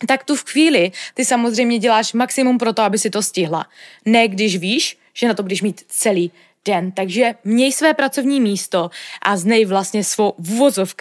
tak 0.09 0.25
tu 0.25 0.37
v 0.37 0.45
chvíli 0.45 0.93
ty 1.15 1.25
samozřejmě 1.25 1.79
děláš 1.79 2.13
maximum 2.13 2.59
pro 2.59 2.73
to, 2.73 2.83
aby 2.83 2.99
si 2.99 3.11
to 3.11 3.23
stihla. 3.23 3.67
Ne 4.05 4.29
když 4.29 4.57
víš, 4.57 4.99
že 5.15 5.29
na 5.29 5.35
to 5.35 5.43
budeš 5.43 5.63
mít 5.63 5.85
celý 5.89 6.33
den. 6.65 6.93
Takže 6.93 7.35
měj 7.45 7.73
své 7.73 7.95
pracovní 7.95 8.41
místo 8.41 8.91
a 9.23 9.37
znej 9.37 9.65
vlastně 9.65 10.05
svou 10.05 10.35
v 10.39 10.95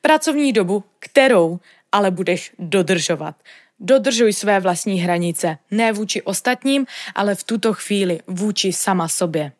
pracovní 0.00 0.52
dobu, 0.52 0.84
kterou 0.98 1.58
ale 1.96 2.10
budeš 2.10 2.52
dodržovat. 2.58 3.34
Dodržuj 3.80 4.32
své 4.32 4.60
vlastní 4.60 5.00
hranice, 5.00 5.58
ne 5.70 5.92
vůči 5.92 6.22
ostatním, 6.22 6.86
ale 7.14 7.34
v 7.34 7.44
tuto 7.44 7.72
chvíli 7.72 8.20
vůči 8.26 8.72
sama 8.72 9.08
sobě. 9.08 9.52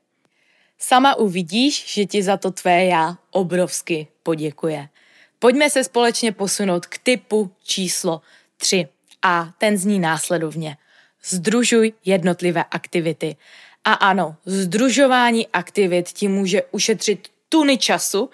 Sama 0.78 1.14
uvidíš, 1.14 1.85
že 1.95 2.07
ti 2.07 2.23
za 2.23 2.37
to 2.37 2.50
tvé 2.50 2.85
já 2.85 3.16
obrovsky 3.31 4.07
poděkuje. 4.23 4.88
Pojďme 5.38 5.71
se 5.71 5.85
společně 5.85 6.33
posunout 6.33 6.87
k 6.87 6.99
typu 6.99 7.50
číslo 7.64 8.21
3 8.57 8.88
a 9.23 9.52
ten 9.59 9.76
zní 9.76 9.99
následovně. 9.99 10.76
Združuj 11.25 11.93
jednotlivé 12.05 12.64
aktivity. 12.71 13.37
A 13.85 13.93
ano, 13.93 14.37
združování 14.45 15.49
aktivit 15.49 16.09
ti 16.09 16.28
může 16.28 16.62
ušetřit 16.62 17.28
tuny 17.56 17.78
času 17.78 18.30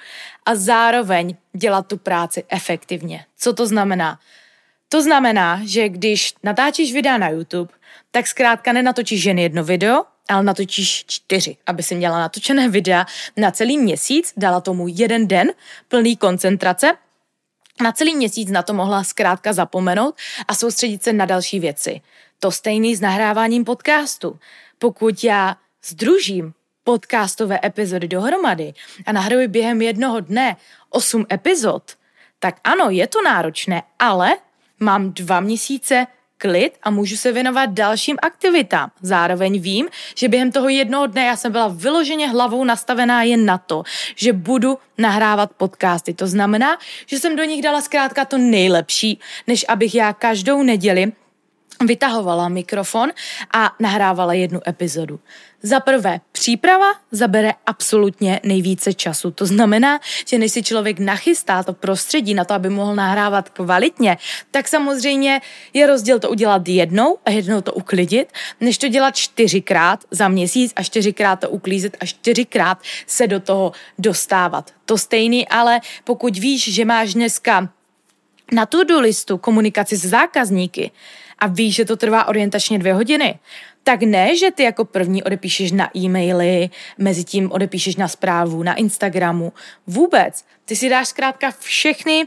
a 0.46 0.54
zároveň 0.54 1.36
dělat 1.52 1.86
tu 1.86 1.96
práci 1.96 2.44
efektivně. 2.48 3.24
Co 3.38 3.52
to 3.52 3.66
znamená? 3.66 4.18
To 4.88 5.02
znamená, 5.02 5.60
že 5.64 5.88
když 5.88 6.34
natáčíš 6.42 6.92
videa 6.92 7.18
na 7.18 7.28
YouTube, 7.28 7.72
tak 8.10 8.26
zkrátka 8.26 8.72
nenatočíš 8.72 9.24
jen 9.24 9.38
jedno 9.38 9.64
video, 9.64 10.04
ale 10.28 10.42
natočíš 10.42 11.04
čtyři, 11.06 11.56
aby 11.66 11.82
si 11.82 11.94
měla 11.94 12.18
natočené 12.18 12.68
videa 12.68 13.06
na 13.36 13.50
celý 13.50 13.78
měsíc, 13.78 14.32
dala 14.36 14.60
tomu 14.60 14.88
jeden 14.88 15.28
den 15.28 15.52
plný 15.88 16.16
koncentrace 16.16 16.92
na 17.82 17.92
celý 17.92 18.14
měsíc 18.14 18.50
na 18.50 18.62
to 18.62 18.74
mohla 18.74 19.04
zkrátka 19.04 19.52
zapomenout 19.52 20.14
a 20.48 20.54
soustředit 20.54 21.02
se 21.02 21.12
na 21.12 21.26
další 21.26 21.60
věci. 21.60 22.00
To 22.38 22.50
stejný 22.50 22.96
s 22.96 23.00
nahráváním 23.00 23.64
podcastu. 23.64 24.38
Pokud 24.78 25.24
já 25.24 25.56
združím 25.84 26.54
podcastové 26.84 27.60
epizody 27.64 28.08
dohromady 28.08 28.74
a 29.06 29.12
nahrajuji 29.12 29.48
během 29.48 29.82
jednoho 29.82 30.20
dne 30.20 30.56
osm 30.90 31.26
epizod, 31.32 31.82
tak 32.38 32.56
ano, 32.64 32.90
je 32.90 33.06
to 33.06 33.22
náročné, 33.22 33.82
ale 33.98 34.36
mám 34.80 35.12
dva 35.12 35.40
měsíce 35.40 36.06
klid 36.42 36.72
a 36.82 36.90
můžu 36.90 37.16
se 37.16 37.32
věnovat 37.32 37.66
dalším 37.66 38.16
aktivitám. 38.22 38.90
Zároveň 39.02 39.60
vím, 39.60 39.88
že 40.16 40.28
během 40.28 40.52
toho 40.52 40.68
jednoho 40.68 41.06
dne 41.06 41.24
já 41.24 41.36
jsem 41.36 41.52
byla 41.52 41.68
vyloženě 41.68 42.28
hlavou 42.28 42.64
nastavená 42.64 43.22
jen 43.22 43.46
na 43.46 43.58
to, 43.58 43.82
že 44.16 44.32
budu 44.32 44.78
nahrávat 44.98 45.52
podcasty. 45.52 46.14
To 46.14 46.26
znamená, 46.26 46.78
že 47.06 47.18
jsem 47.18 47.36
do 47.36 47.44
nich 47.44 47.62
dala 47.62 47.80
zkrátka 47.80 48.24
to 48.24 48.38
nejlepší, 48.38 49.20
než 49.46 49.64
abych 49.68 49.94
já 49.94 50.12
každou 50.12 50.62
neděli 50.62 51.12
vytahovala 51.86 52.48
mikrofon 52.48 53.10
a 53.54 53.74
nahrávala 53.80 54.32
jednu 54.32 54.60
epizodu. 54.68 55.20
Za 55.62 55.80
prvé, 55.80 56.20
příprava 56.32 56.86
zabere 57.10 57.52
absolutně 57.66 58.40
nejvíce 58.44 58.92
času. 58.92 59.30
To 59.30 59.46
znamená, 59.46 60.00
že 60.26 60.38
než 60.38 60.52
si 60.52 60.62
člověk 60.62 60.98
nachystá 60.98 61.62
to 61.62 61.72
prostředí 61.72 62.34
na 62.34 62.44
to, 62.44 62.54
aby 62.54 62.68
mohl 62.68 62.94
nahrávat 62.94 63.48
kvalitně, 63.48 64.18
tak 64.50 64.68
samozřejmě 64.68 65.40
je 65.72 65.86
rozdíl 65.86 66.18
to 66.18 66.30
udělat 66.30 66.68
jednou 66.68 67.18
a 67.24 67.30
jednou 67.30 67.60
to 67.60 67.72
uklidit, 67.72 68.32
než 68.60 68.78
to 68.78 68.88
dělat 68.88 69.16
čtyřikrát 69.16 70.04
za 70.10 70.28
měsíc 70.28 70.72
a 70.76 70.82
čtyřikrát 70.82 71.40
to 71.40 71.50
uklízet 71.50 71.96
a 72.00 72.06
čtyřikrát 72.06 72.78
se 73.06 73.26
do 73.26 73.40
toho 73.40 73.72
dostávat. 73.98 74.70
To 74.84 74.98
stejný, 74.98 75.48
ale 75.48 75.80
pokud 76.04 76.38
víš, 76.38 76.74
že 76.74 76.84
máš 76.84 77.14
dneska 77.14 77.68
na 78.52 78.66
to 78.66 79.00
listu 79.00 79.38
komunikaci 79.38 79.96
s 79.96 80.06
zákazníky 80.06 80.90
a 81.42 81.46
víš, 81.46 81.74
že 81.74 81.84
to 81.84 81.96
trvá 81.96 82.28
orientačně 82.28 82.78
dvě 82.78 82.94
hodiny, 82.94 83.38
tak 83.82 84.02
ne, 84.02 84.36
že 84.36 84.50
ty 84.50 84.62
jako 84.62 84.84
první 84.84 85.22
odepíšeš 85.22 85.72
na 85.72 85.90
e-maily, 85.96 86.70
mezi 86.98 87.24
tím 87.24 87.52
odepíšeš 87.52 87.96
na 87.96 88.08
zprávu, 88.08 88.62
na 88.62 88.74
Instagramu. 88.74 89.52
Vůbec. 89.86 90.44
Ty 90.64 90.76
si 90.76 90.88
dáš 90.88 91.08
zkrátka 91.08 91.50
všechny 91.58 92.26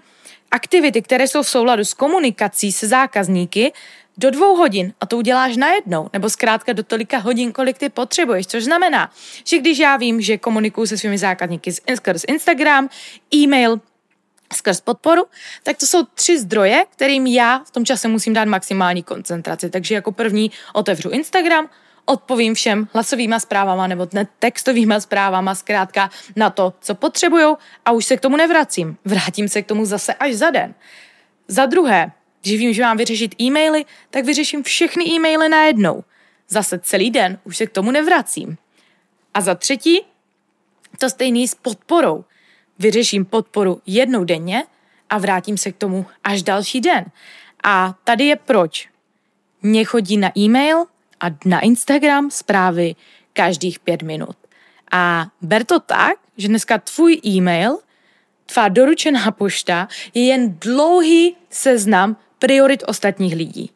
aktivity, 0.52 1.02
které 1.02 1.28
jsou 1.28 1.44
v 1.44 1.50
souladu 1.50 1.86
s 1.86 1.94
komunikací 1.94 2.72
se 2.72 2.88
zákazníky, 2.88 3.72
do 4.18 4.32
dvou 4.32 4.56
hodin 4.56 4.94
a 5.02 5.06
to 5.06 5.18
uděláš 5.18 5.58
najednou, 5.58 6.10
nebo 6.14 6.30
zkrátka 6.30 6.74
do 6.74 6.84
tolika 6.84 7.18
hodin, 7.18 7.52
kolik 7.52 7.78
ty 7.78 7.90
potřebuješ, 7.90 8.48
což 8.48 8.64
znamená, 8.64 9.12
že 9.44 9.60
když 9.60 9.80
já 9.80 9.98
vím, 9.98 10.22
že 10.22 10.38
komunikuju 10.38 10.88
se 10.88 10.98
svými 10.98 11.18
zákazníky 11.18 11.72
skrz 11.96 12.24
Instagram, 12.28 12.90
e-mail, 13.36 13.80
skrz 14.54 14.82
podporu, 14.82 15.26
tak 15.64 15.78
to 15.78 15.88
jsou 15.88 16.04
tři 16.04 16.40
zdroje, 16.40 16.86
kterým 16.90 17.28
já 17.28 17.64
v 17.66 17.72
tom 17.72 17.86
čase 17.86 18.08
musím 18.08 18.34
dát 18.34 18.48
maximální 18.48 19.04
koncentraci. 19.04 19.70
Takže 19.70 19.96
jako 19.96 20.12
první 20.12 20.52
otevřu 20.74 21.10
Instagram, 21.10 21.70
odpovím 22.06 22.54
všem 22.54 22.88
hlasovýma 22.94 23.40
zprávama 23.40 23.88
nebo 23.88 24.08
ne 24.14 24.28
textovýma 24.40 25.00
zprávama 25.00 25.56
zkrátka 25.56 26.10
na 26.36 26.50
to, 26.50 26.74
co 26.82 26.96
potřebujou 26.96 27.58
a 27.86 27.92
už 27.92 28.06
se 28.06 28.18
k 28.18 28.22
tomu 28.22 28.38
nevracím. 28.38 28.98
Vrátím 29.06 29.50
se 29.50 29.62
k 29.62 29.66
tomu 29.66 29.86
zase 29.86 30.14
až 30.14 30.34
za 30.34 30.50
den. 30.50 30.74
Za 31.48 31.66
druhé, 31.66 32.12
když 32.42 32.60
vím, 32.60 32.74
že 32.74 32.82
mám 32.82 32.98
vyřešit 32.98 33.42
e-maily, 33.42 33.86
tak 34.10 34.26
vyřeším 34.26 34.64
všechny 34.64 35.06
e-maily 35.06 35.50
najednou. 35.50 36.04
Zase 36.50 36.80
celý 36.80 37.12
den 37.12 37.40
už 37.44 37.58
se 37.58 37.68
k 37.68 37.72
tomu 37.72 37.92
nevracím. 37.92 38.58
A 39.34 39.42
za 39.42 39.56
třetí, 39.56 40.02
to 41.00 41.10
stejný 41.10 41.48
s 41.48 41.56
podporou 41.56 42.26
vyřeším 42.80 43.26
podporu 43.26 43.82
jednou 43.86 44.24
denně 44.24 44.64
a 45.10 45.18
vrátím 45.18 45.58
se 45.58 45.72
k 45.72 45.78
tomu 45.78 46.06
až 46.24 46.44
další 46.44 46.82
den. 46.82 47.06
A 47.64 47.96
tady 48.04 48.26
je 48.26 48.36
proč. 48.36 48.90
Mně 49.62 49.86
chodí 49.86 50.18
na 50.18 50.32
e-mail 50.38 50.86
a 51.20 51.26
na 51.46 51.60
Instagram 51.60 52.32
zprávy 52.32 52.96
každých 53.34 53.80
pět 53.80 54.02
minut. 54.02 54.36
A 54.92 55.28
ber 55.42 55.64
to 55.64 55.80
tak, 55.80 56.20
že 56.38 56.48
dneska 56.48 56.78
tvůj 56.78 57.22
e-mail, 57.26 57.80
tvá 58.46 58.68
doručená 58.68 59.32
pošta 59.32 59.88
je 60.14 60.26
jen 60.26 60.56
dlouhý 60.60 61.36
seznam 61.50 62.18
priorit 62.40 62.84
ostatních 62.88 63.36
lidí. 63.36 63.72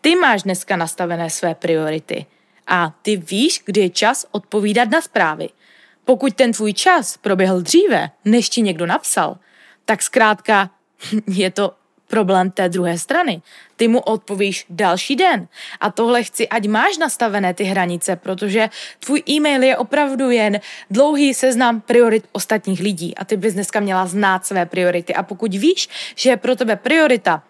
Ty 0.00 0.16
máš 0.16 0.42
dneska 0.42 0.76
nastavené 0.76 1.30
své 1.30 1.54
priority 1.54 2.26
a 2.66 2.94
ty 3.02 3.16
víš, 3.16 3.62
kdy 3.64 3.80
je 3.80 3.90
čas 3.90 4.26
odpovídat 4.30 4.90
na 4.90 5.00
zprávy. 5.00 5.48
Pokud 6.10 6.34
ten 6.34 6.52
tvůj 6.52 6.72
čas 6.72 7.16
proběhl 7.16 7.60
dříve, 7.60 8.10
než 8.24 8.48
ti 8.48 8.62
někdo 8.62 8.86
napsal, 8.86 9.38
tak 9.84 10.02
zkrátka 10.02 10.70
je 11.26 11.50
to 11.50 11.74
problém 12.06 12.50
té 12.50 12.68
druhé 12.68 12.98
strany. 12.98 13.42
Ty 13.76 13.88
mu 13.88 14.00
odpovíš 14.00 14.66
další 14.70 15.16
den. 15.16 15.48
A 15.80 15.90
tohle 15.90 16.22
chci, 16.24 16.48
ať 16.48 16.66
máš 16.66 16.98
nastavené 16.98 17.54
ty 17.54 17.64
hranice, 17.64 18.16
protože 18.16 18.68
tvůj 18.98 19.22
e-mail 19.28 19.62
je 19.62 19.76
opravdu 19.76 20.30
jen 20.30 20.60
dlouhý 20.90 21.34
seznam 21.34 21.80
priorit 21.80 22.28
ostatních 22.32 22.80
lidí 22.80 23.14
a 23.16 23.24
ty 23.24 23.36
bys 23.36 23.54
dneska 23.54 23.80
měla 23.80 24.06
znát 24.06 24.46
své 24.46 24.66
priority. 24.66 25.14
A 25.14 25.22
pokud 25.22 25.54
víš, 25.54 25.88
že 26.14 26.30
je 26.30 26.36
pro 26.36 26.56
tebe 26.56 26.76
priorita 26.76 27.42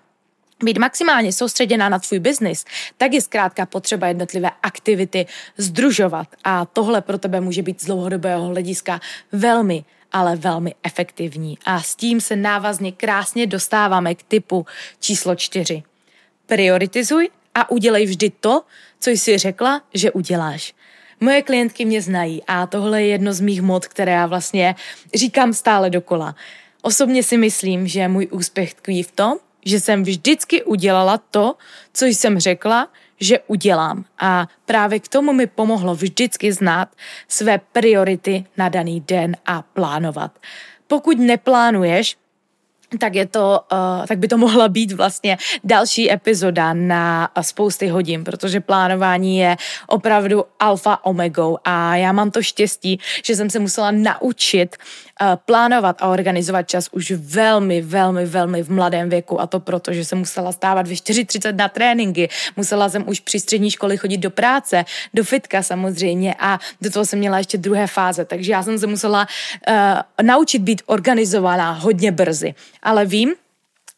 být 0.62 0.79
maximálně 0.79 1.33
soustředěná 1.33 1.88
na 1.88 1.99
tvůj 1.99 2.19
biznis, 2.19 2.64
tak 2.97 3.12
je 3.12 3.21
zkrátka 3.21 3.67
potřeba 3.67 4.07
jednotlivé 4.07 4.50
aktivity 4.62 5.26
združovat 5.57 6.29
a 6.45 6.64
tohle 6.64 7.00
pro 7.00 7.19
tebe 7.19 7.40
může 7.40 7.62
být 7.62 7.83
z 7.83 7.87
dlouhodobého 7.87 8.47
hlediska 8.47 9.00
velmi 9.33 9.85
ale 10.12 10.37
velmi 10.37 10.75
efektivní. 10.83 11.59
A 11.64 11.83
s 11.83 11.97
tím 11.97 12.21
se 12.21 12.37
návazně 12.37 12.93
krásně 12.93 13.47
dostáváme 13.47 14.14
k 14.14 14.23
typu 14.23 14.67
číslo 15.00 15.35
čtyři. 15.35 15.83
Prioritizuj 16.47 17.29
a 17.55 17.71
udělej 17.71 18.07
vždy 18.07 18.31
to, 18.40 18.62
co 19.00 19.11
jsi 19.11 19.38
řekla, 19.38 19.83
že 19.95 20.11
uděláš. 20.11 20.75
Moje 21.21 21.43
klientky 21.43 21.85
mě 21.85 22.02
znají 22.02 22.43
a 22.47 22.67
tohle 22.67 23.02
je 23.02 23.09
jedno 23.09 23.33
z 23.33 23.40
mých 23.40 23.62
mod, 23.62 23.87
které 23.87 24.12
já 24.12 24.26
vlastně 24.26 24.75
říkám 25.14 25.52
stále 25.52 25.90
dokola. 25.90 26.35
Osobně 26.83 27.23
si 27.23 27.37
myslím, 27.37 27.87
že 27.87 28.09
můj 28.09 28.29
úspěch 28.31 28.75
tkví 28.75 29.02
v 29.02 29.12
tom, 29.12 29.38
že 29.64 29.81
jsem 29.81 30.02
vždycky 30.02 30.62
udělala 30.64 31.19
to, 31.31 31.57
co 31.93 32.07
jsem 32.07 32.38
řekla, 32.38 32.88
že 33.21 33.38
udělám. 33.47 34.05
A 34.19 34.49
právě 34.67 35.00
k 35.00 35.09
tomu 35.09 35.33
mi 35.33 35.47
pomohlo 35.47 35.95
vždycky 35.95 36.52
znát 36.52 36.88
své 37.29 37.61
priority 37.73 38.45
na 38.57 38.69
daný 38.69 39.00
den 39.00 39.37
a 39.47 39.62
plánovat. 39.62 40.38
Pokud 40.87 41.19
neplánuješ, 41.19 42.17
tak 42.99 43.14
je 43.14 43.26
to, 43.26 43.61
uh, 43.73 44.07
tak 44.07 44.19
by 44.19 44.29
to 44.29 44.38
mohla 44.38 44.69
být 44.69 44.93
vlastně 44.93 45.38
další 45.64 46.12
epizoda 46.12 46.73
na 46.75 47.31
spousty 47.40 47.88
hodin, 47.88 48.25
protože 48.25 48.61
plánování 48.61 49.38
je 49.38 49.57
opravdu 49.87 50.45
alfa 50.61 51.05
omegou 51.05 51.59
a 51.64 51.97
já 51.97 52.12
mám 52.12 52.31
to 52.31 52.43
štěstí, 52.43 53.00
že 53.25 53.37
jsem 53.37 53.50
se 53.50 53.59
musela 53.59 53.90
naučit 53.90 54.76
plánovat 55.37 56.03
a 56.03 56.09
organizovat 56.09 56.62
čas 56.62 56.89
už 56.93 57.11
velmi, 57.11 57.83
velmi, 57.83 58.27
velmi 58.27 58.62
v 58.62 58.71
mladém 58.71 59.09
věku. 59.09 59.41
A 59.41 59.47
to 59.47 59.61
proto, 59.61 59.93
že 59.93 60.05
jsem 60.05 60.19
musela 60.19 60.53
stávat 60.53 60.87
ve 60.87 60.95
4.30 60.95 61.57
na 61.57 61.69
tréninky, 61.69 62.29
musela 62.57 62.89
jsem 62.89 63.09
už 63.09 63.21
při 63.21 63.41
střední 63.41 63.71
škole 63.71 63.97
chodit 63.97 64.17
do 64.17 64.31
práce, 64.31 64.85
do 65.15 65.25
fitka 65.25 65.62
samozřejmě. 65.62 66.35
A 66.39 66.59
do 66.81 66.91
toho 66.91 67.05
jsem 67.05 67.19
měla 67.19 67.39
ještě 67.39 67.59
druhé 67.59 67.87
fáze, 67.87 68.25
takže 68.25 68.53
já 68.53 68.62
jsem 68.62 68.79
se 68.79 68.87
musela 68.87 69.27
uh, 69.69 70.27
naučit 70.27 70.62
být 70.62 70.83
organizovaná 70.87 71.73
hodně 71.73 72.12
brzy. 72.12 72.55
Ale 72.83 73.07
vím, 73.07 73.35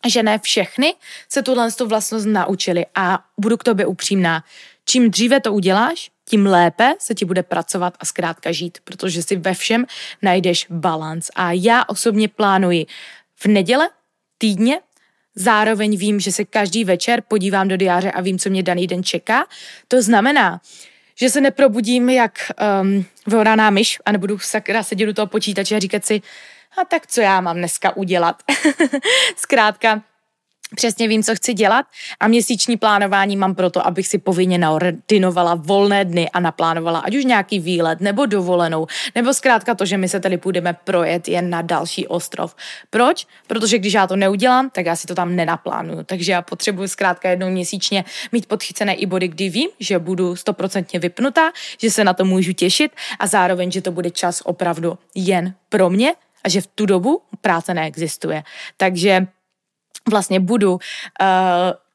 že 0.09 0.23
ne 0.23 0.39
všechny 0.39 0.95
se 1.29 1.43
tuhle 1.43 1.69
vlastnost 1.85 2.27
naučili 2.27 2.87
a 2.95 3.25
budu 3.41 3.57
k 3.57 3.65
tobě 3.65 3.87
upřímná. 3.87 4.45
Čím 4.85 5.11
dříve 5.11 5.41
to 5.41 5.53
uděláš, 5.53 6.11
tím 6.29 6.47
lépe 6.47 6.95
se 6.99 7.15
ti 7.15 7.25
bude 7.25 7.43
pracovat 7.43 7.95
a 8.01 8.05
zkrátka 8.05 8.53
žít, 8.53 8.79
protože 8.85 9.23
si 9.23 9.37
ve 9.37 9.55
všem 9.55 9.87
najdeš 10.23 10.67
balans. 10.71 11.31
A 11.35 11.53
já 11.53 11.85
osobně 11.89 12.29
plánuji 12.29 12.87
v 13.37 13.47
neděle, 13.47 13.91
týdně, 14.39 14.81
zároveň 15.35 15.97
vím, 15.97 16.21
že 16.21 16.33
se 16.33 16.45
každý 16.45 16.85
večer 16.85 17.23
podívám 17.29 17.69
do 17.69 17.77
diáře 17.77 18.13
a 18.13 18.21
vím, 18.21 18.39
co 18.39 18.51
mě 18.51 18.63
daný 18.63 18.87
den 18.87 19.03
čeká. 19.03 19.47
To 19.89 20.03
znamená, 20.03 20.61
že 21.15 21.31
se 21.31 21.41
neprobudím 21.41 22.11
jak 22.11 22.51
um, 22.83 23.05
vyhoraná 23.27 23.71
myš 23.71 23.99
a 24.05 24.13
nebudu 24.13 24.39
sakra 24.39 24.83
sedět 24.83 25.07
do 25.07 25.15
toho 25.15 25.27
počítače 25.27 25.77
a 25.77 25.79
říkat 25.79 26.05
si, 26.05 26.23
a 26.79 26.85
tak 26.85 27.07
co 27.07 27.21
já 27.21 27.41
mám 27.41 27.57
dneska 27.57 27.97
udělat. 27.97 28.43
Zkrátka, 29.37 30.03
přesně 30.75 31.09
vím, 31.09 31.23
co 31.23 31.35
chci 31.35 31.55
dělat 31.55 31.87
a 32.21 32.29
měsíční 32.29 32.77
plánování 32.77 33.37
mám 33.37 33.55
proto, 33.55 33.87
abych 33.87 34.07
si 34.07 34.19
povinně 34.19 34.59
naordinovala 34.59 35.55
volné 35.55 36.05
dny 36.05 36.31
a 36.31 36.41
naplánovala 36.41 36.99
ať 36.99 37.17
už 37.17 37.25
nějaký 37.25 37.61
výlet 37.61 38.01
nebo 38.01 38.27
dovolenou, 38.27 38.87
nebo 39.15 39.35
zkrátka 39.35 39.75
to, 39.75 39.87
že 39.87 39.97
my 39.99 40.09
se 40.09 40.21
tady 40.21 40.39
půjdeme 40.39 40.73
projet 40.85 41.29
jen 41.29 41.51
na 41.51 41.63
další 41.63 42.07
ostrov. 42.07 42.57
Proč? 42.91 43.27
Protože 43.47 43.79
když 43.79 43.93
já 43.93 44.07
to 44.07 44.17
neudělám, 44.17 44.71
tak 44.71 44.87
já 44.87 44.97
si 44.97 45.07
to 45.07 45.15
tam 45.15 45.37
nenaplánuju. 45.37 46.03
Takže 46.03 46.33
já 46.33 46.43
potřebuji 46.43 46.89
zkrátka 46.89 47.31
jednou 47.31 47.51
měsíčně 47.51 48.05
mít 48.33 48.47
podchycené 48.47 48.95
i 48.95 49.07
body, 49.07 49.29
kdy 49.29 49.49
vím, 49.49 49.69
že 49.81 49.99
budu 49.99 50.37
stoprocentně 50.37 51.01
vypnutá, 51.01 51.51
že 51.79 51.91
se 51.91 52.05
na 52.05 52.15
to 52.15 52.25
můžu 52.25 52.53
těšit 52.53 52.93
a 53.19 53.27
zároveň, 53.27 53.71
že 53.71 53.83
to 53.83 53.93
bude 53.93 54.11
čas 54.11 54.43
opravdu 54.45 54.99
jen 55.15 55.55
pro 55.69 55.91
mě 55.91 56.15
a 56.45 56.49
že 56.49 56.61
v 56.61 56.67
tu 56.67 56.87
dobu 56.87 57.23
práce 57.41 57.75
neexistuje. 57.75 58.43
Takže 58.77 59.27
vlastně 60.11 60.41
budu 60.41 60.73
uh, 60.73 60.79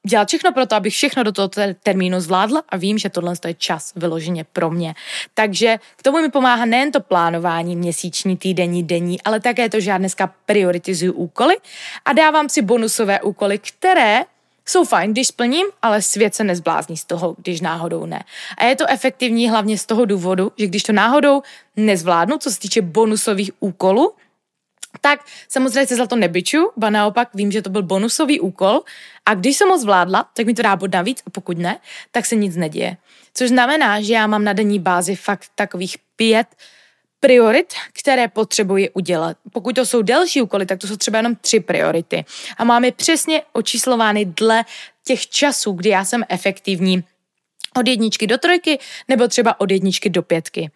dělat 0.08 0.28
všechno 0.28 0.52
pro 0.52 0.66
to, 0.66 0.76
abych 0.76 0.94
všechno 0.94 1.24
do 1.24 1.32
toho 1.32 1.50
termínu 1.84 2.20
zvládla 2.20 2.64
a 2.70 2.78
vím, 2.78 2.98
že 2.98 3.10
tohle 3.10 3.34
je 3.48 3.54
čas 3.54 3.94
vyloženě 3.96 4.44
pro 4.44 4.72
mě. 4.72 4.96
Takže 5.34 5.80
k 5.96 6.04
tomu 6.04 6.22
mi 6.22 6.30
pomáhá 6.30 6.66
nejen 6.66 6.92
to 6.92 7.00
plánování 7.00 7.76
měsíční, 7.76 8.38
týdenní, 8.38 8.84
denní, 8.84 9.22
ale 9.22 9.40
také 9.40 9.70
to, 9.70 9.80
že 9.80 9.90
já 9.90 9.98
dneska 9.98 10.34
prioritizuju 10.46 11.14
úkoly 11.14 11.58
a 12.06 12.14
dávám 12.14 12.50
si 12.50 12.62
bonusové 12.62 13.22
úkoly, 13.22 13.60
které 13.60 14.22
jsou 14.66 14.86
fajn, 14.86 15.12
když 15.12 15.28
splním, 15.28 15.68
ale 15.82 16.02
svět 16.02 16.36
se 16.36 16.44
nezblázní 16.44 16.98
z 16.98 17.06
toho, 17.06 17.36
když 17.38 17.62
náhodou 17.62 18.06
ne. 18.06 18.24
A 18.58 18.66
je 18.66 18.76
to 18.76 18.90
efektivní 18.90 19.50
hlavně 19.50 19.78
z 19.78 19.86
toho 19.86 20.06
důvodu, 20.06 20.52
že 20.58 20.68
když 20.68 20.84
to 20.84 20.94
náhodou 20.94 21.42
nezvládnu, 21.76 22.38
co 22.38 22.52
se 22.52 22.60
týče 22.60 22.82
bonusových 22.82 23.52
úkolů, 23.60 24.14
tak 25.02 25.20
samozřejmě 25.50 25.88
se 25.88 25.96
za 25.96 26.08
to 26.08 26.16
nebyču, 26.16 26.72
ba 26.78 26.90
naopak 26.90 27.30
vím, 27.34 27.52
že 27.52 27.62
to 27.62 27.70
byl 27.70 27.84
bonusový 27.84 28.40
úkol 28.40 28.82
a 29.26 29.34
když 29.34 29.58
jsem 29.58 29.70
ho 29.70 29.78
zvládla, 29.78 30.30
tak 30.34 30.46
mi 30.46 30.54
to 30.54 30.62
dá 30.62 30.76
bod 30.76 30.94
navíc 30.94 31.22
a 31.26 31.30
pokud 31.30 31.58
ne, 31.58 31.80
tak 32.12 32.26
se 32.26 32.36
nic 32.36 32.56
neděje. 32.56 32.98
Což 33.34 33.50
znamená, 33.50 34.02
že 34.02 34.14
já 34.14 34.28
mám 34.28 34.44
na 34.44 34.54
denní 34.54 34.80
bázi 34.80 35.16
fakt 35.16 35.48
takových 35.56 35.98
pět 36.16 36.48
priorit, 37.20 37.74
které 38.00 38.28
potřebuji 38.28 38.90
udělat. 38.90 39.38
Pokud 39.54 39.76
to 39.76 39.86
jsou 39.86 40.02
delší 40.02 40.42
úkoly, 40.42 40.66
tak 40.66 40.80
to 40.80 40.88
jsou 40.88 40.98
třeba 40.98 41.18
jenom 41.18 41.36
tři 41.36 41.60
priority. 41.60 42.26
A 42.58 42.64
mám 42.64 42.86
je 42.86 42.92
přesně 42.92 43.42
očíslovány 43.54 44.26
dle 44.26 44.66
těch 45.04 45.28
časů, 45.28 45.72
kdy 45.72 45.90
já 45.90 46.06
jsem 46.06 46.24
efektivní 46.30 47.04
od 47.78 47.88
jedničky 47.88 48.28
do 48.28 48.38
trojky 48.38 48.80
nebo 49.08 49.28
třeba 49.28 49.60
od 49.60 49.72
jedničky 49.72 50.10
do 50.10 50.24
pětky. 50.24 50.72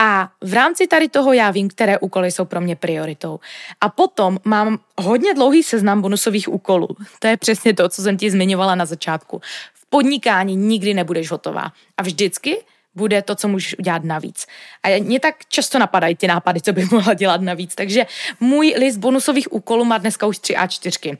A 0.00 0.28
v 0.40 0.52
rámci 0.54 0.86
tady 0.86 1.08
toho 1.08 1.32
já 1.32 1.50
vím, 1.50 1.68
které 1.68 1.98
úkoly 1.98 2.30
jsou 2.30 2.44
pro 2.44 2.60
mě 2.60 2.76
prioritou. 2.76 3.40
A 3.80 3.88
potom 3.88 4.38
mám 4.44 4.78
hodně 4.98 5.34
dlouhý 5.34 5.62
seznam 5.62 6.02
bonusových 6.02 6.48
úkolů. 6.48 6.88
To 7.18 7.26
je 7.26 7.36
přesně 7.36 7.74
to, 7.74 7.88
co 7.88 8.02
jsem 8.02 8.16
ti 8.16 8.30
zmiňovala 8.30 8.74
na 8.74 8.86
začátku. 8.86 9.40
V 9.74 9.86
podnikání 9.88 10.56
nikdy 10.56 10.94
nebudeš 10.94 11.30
hotová. 11.30 11.72
A 11.96 12.02
vždycky 12.02 12.56
bude 12.94 13.22
to, 13.22 13.34
co 13.34 13.48
můžeš 13.48 13.78
udělat 13.78 14.04
navíc. 14.04 14.46
A 14.82 15.00
mě 15.00 15.20
tak 15.20 15.34
často 15.48 15.78
napadají 15.78 16.16
ty 16.16 16.26
nápady, 16.26 16.60
co 16.60 16.72
bych 16.72 16.90
mohla 16.90 17.14
dělat 17.14 17.40
navíc. 17.40 17.74
Takže 17.74 18.06
můj 18.40 18.74
list 18.78 18.96
bonusových 18.96 19.52
úkolů 19.52 19.84
má 19.84 19.98
dneska 19.98 20.26
už 20.26 20.38
3 20.38 20.54
A4. 20.54 21.18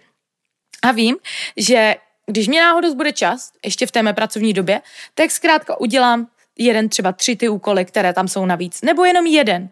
A 0.83 0.92
vím, 0.92 1.16
že 1.57 1.94
když 2.27 2.49
mě 2.49 2.61
náhodou 2.61 2.95
bude 2.95 3.12
čas, 3.12 3.53
ještě 3.65 3.87
v 3.87 3.91
té 3.91 4.03
mé 4.03 4.12
pracovní 4.12 4.53
době, 4.53 4.81
tak 5.15 5.31
zkrátka 5.31 5.81
udělám 5.81 6.27
jeden, 6.59 6.89
třeba 6.89 7.12
tři 7.12 7.37
ty 7.37 7.49
úkoly, 7.49 7.85
které 7.85 8.12
tam 8.12 8.29
jsou 8.29 8.47
navíc, 8.47 8.83
nebo 8.83 9.05
jenom 9.05 9.27
jeden. 9.27 9.69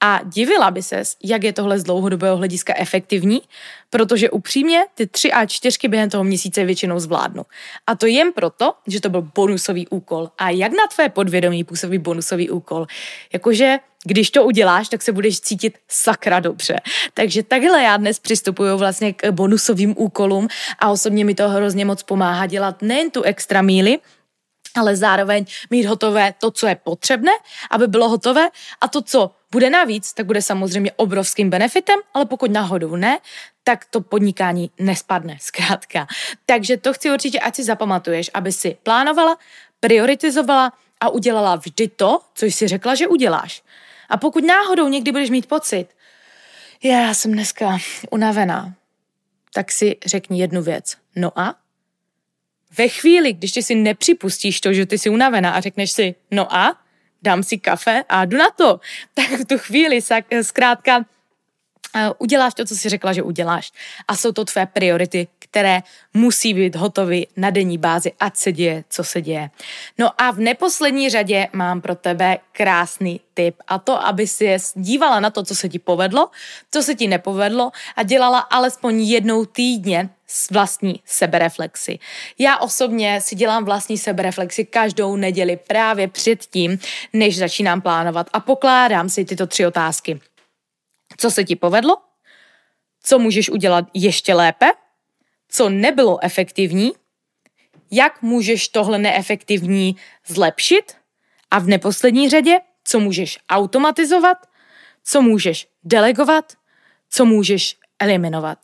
A 0.00 0.20
divila 0.24 0.70
by 0.70 0.82
ses, 0.82 1.16
jak 1.24 1.44
je 1.44 1.52
tohle 1.52 1.78
z 1.78 1.84
dlouhodobého 1.84 2.36
hlediska 2.36 2.74
efektivní, 2.76 3.42
protože 3.90 4.30
upřímně 4.30 4.84
ty 4.94 5.06
tři 5.06 5.32
a 5.32 5.46
čtyřky 5.46 5.88
během 5.88 6.10
toho 6.10 6.24
měsíce 6.24 6.64
většinou 6.64 6.98
zvládnu. 6.98 7.42
A 7.86 7.94
to 7.94 8.06
jen 8.06 8.32
proto, 8.32 8.74
že 8.86 9.00
to 9.00 9.08
byl 9.08 9.22
bonusový 9.34 9.88
úkol. 9.88 10.30
A 10.38 10.50
jak 10.50 10.72
na 10.72 10.86
tvé 10.94 11.08
podvědomí 11.08 11.64
působí 11.64 11.98
bonusový 11.98 12.50
úkol? 12.50 12.86
Jakože 13.32 13.78
když 14.08 14.30
to 14.30 14.44
uděláš, 14.44 14.88
tak 14.88 15.02
se 15.02 15.12
budeš 15.12 15.40
cítit 15.40 15.78
sakra 15.88 16.40
dobře. 16.40 16.80
Takže 17.14 17.42
takhle 17.42 17.82
já 17.82 17.96
dnes 17.96 18.18
přistupuju 18.18 18.76
vlastně 18.76 19.12
k 19.12 19.30
bonusovým 19.30 19.94
úkolům 19.98 20.48
a 20.78 20.90
osobně 20.90 21.24
mi 21.24 21.34
to 21.34 21.48
hrozně 21.48 21.84
moc 21.84 22.02
pomáhá 22.02 22.46
dělat 22.46 22.82
nejen 22.82 23.10
tu 23.10 23.22
extra 23.22 23.62
míly, 23.62 23.98
ale 24.76 24.96
zároveň 24.96 25.44
mít 25.70 25.84
hotové 25.84 26.34
to, 26.40 26.50
co 26.50 26.66
je 26.66 26.76
potřebné, 26.76 27.32
aby 27.70 27.86
bylo 27.86 28.08
hotové 28.08 28.48
a 28.80 28.88
to, 28.88 29.02
co 29.02 29.30
bude 29.50 29.70
navíc, 29.70 30.12
tak 30.12 30.26
bude 30.26 30.42
samozřejmě 30.42 30.92
obrovským 30.92 31.50
benefitem, 31.50 32.00
ale 32.14 32.24
pokud 32.24 32.50
náhodou 32.50 32.96
ne, 32.96 33.18
tak 33.64 33.84
to 33.84 34.00
podnikání 34.00 34.70
nespadne, 34.78 35.36
zkrátka. 35.40 36.06
Takže 36.46 36.76
to 36.76 36.92
chci 36.92 37.10
určitě, 37.10 37.40
ať 37.40 37.54
si 37.54 37.64
zapamatuješ, 37.64 38.30
aby 38.34 38.52
si 38.52 38.76
plánovala, 38.82 39.36
prioritizovala 39.80 40.72
a 41.00 41.08
udělala 41.08 41.56
vždy 41.56 41.88
to, 41.88 42.20
co 42.34 42.46
jsi 42.46 42.68
řekla, 42.68 42.94
že 42.94 43.06
uděláš. 43.06 43.62
A 44.08 44.16
pokud 44.16 44.44
náhodou 44.44 44.88
někdy 44.88 45.12
budeš 45.12 45.30
mít 45.30 45.46
pocit, 45.46 45.86
já 46.82 47.14
jsem 47.14 47.32
dneska 47.32 47.78
unavená, 48.10 48.74
tak 49.54 49.72
si 49.72 49.96
řekni 50.06 50.40
jednu 50.40 50.62
věc. 50.62 50.96
No 51.16 51.38
a? 51.38 51.54
Ve 52.78 52.88
chvíli, 52.88 53.32
když 53.32 53.52
ty 53.52 53.62
si 53.62 53.74
nepřipustíš 53.74 54.60
to, 54.60 54.72
že 54.72 54.86
ty 54.86 54.98
jsi 54.98 55.10
unavená 55.10 55.50
a 55.50 55.60
řekneš 55.60 55.90
si, 55.90 56.14
no 56.30 56.54
a? 56.54 56.80
Dám 57.22 57.42
si 57.42 57.58
kafe 57.58 58.04
a 58.08 58.24
jdu 58.24 58.36
na 58.36 58.50
to. 58.50 58.80
Tak 59.14 59.30
v 59.30 59.44
tu 59.44 59.58
chvíli 59.58 60.00
zkrátka 60.42 61.04
uděláš 62.18 62.54
to, 62.54 62.64
co 62.64 62.76
jsi 62.76 62.88
řekla, 62.88 63.12
že 63.12 63.22
uděláš. 63.22 63.72
A 64.08 64.16
jsou 64.16 64.32
to 64.32 64.44
tvé 64.44 64.66
priority, 64.66 65.28
které 65.38 65.82
musí 66.14 66.54
být 66.54 66.76
hotové 66.76 67.20
na 67.36 67.50
denní 67.50 67.78
bázi, 67.78 68.12
ať 68.20 68.36
se 68.36 68.52
děje, 68.52 68.84
co 68.90 69.04
se 69.04 69.20
děje. 69.20 69.50
No 69.98 70.20
a 70.20 70.30
v 70.30 70.38
neposlední 70.38 71.10
řadě 71.10 71.48
mám 71.52 71.80
pro 71.80 71.94
tebe 71.94 72.38
krásný 72.52 73.20
tip 73.34 73.56
a 73.68 73.78
to, 73.78 74.06
aby 74.06 74.26
si 74.26 74.56
dívala 74.74 75.20
na 75.20 75.30
to, 75.30 75.44
co 75.44 75.54
se 75.54 75.68
ti 75.68 75.78
povedlo, 75.78 76.30
co 76.70 76.82
se 76.82 76.94
ti 76.94 77.08
nepovedlo 77.08 77.70
a 77.96 78.02
dělala 78.02 78.38
alespoň 78.38 79.00
jednou 79.00 79.44
týdně 79.44 80.08
vlastní 80.50 81.00
sebereflexy. 81.04 81.98
Já 82.38 82.56
osobně 82.56 83.20
si 83.20 83.34
dělám 83.34 83.64
vlastní 83.64 83.98
sebereflexy 83.98 84.64
každou 84.64 85.16
neděli 85.16 85.58
právě 85.66 86.08
předtím, 86.08 86.78
než 87.12 87.38
začínám 87.38 87.80
plánovat 87.80 88.26
a 88.32 88.40
pokládám 88.40 89.08
si 89.08 89.24
tyto 89.24 89.46
tři 89.46 89.66
otázky 89.66 90.20
co 91.18 91.30
se 91.30 91.44
ti 91.44 91.56
povedlo, 91.56 91.96
co 93.02 93.18
můžeš 93.18 93.50
udělat 93.50 93.84
ještě 93.94 94.34
lépe, 94.34 94.66
co 95.48 95.68
nebylo 95.68 96.24
efektivní, 96.24 96.92
jak 97.90 98.22
můžeš 98.22 98.68
tohle 98.68 98.98
neefektivní 98.98 99.96
zlepšit? 100.26 100.96
A 101.50 101.58
v 101.58 101.66
neposlední 101.66 102.28
řadě, 102.28 102.58
co 102.84 103.00
můžeš 103.00 103.38
automatizovat, 103.50 104.38
co 105.04 105.22
můžeš 105.22 105.68
delegovat, 105.84 106.52
co 107.10 107.24
můžeš 107.24 107.76
eliminovat. 107.98 108.58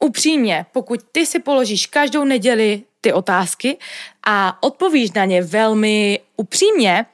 Upřímně, 0.00 0.66
pokud 0.72 1.00
ty 1.12 1.26
si 1.26 1.38
položíš 1.38 1.86
každou 1.86 2.24
neděli 2.24 2.82
ty 3.00 3.12
otázky 3.12 3.78
a 4.26 4.62
odpovíš 4.62 5.12
na 5.12 5.24
ně 5.24 5.42
velmi 5.42 6.20
upřímně 6.36 7.06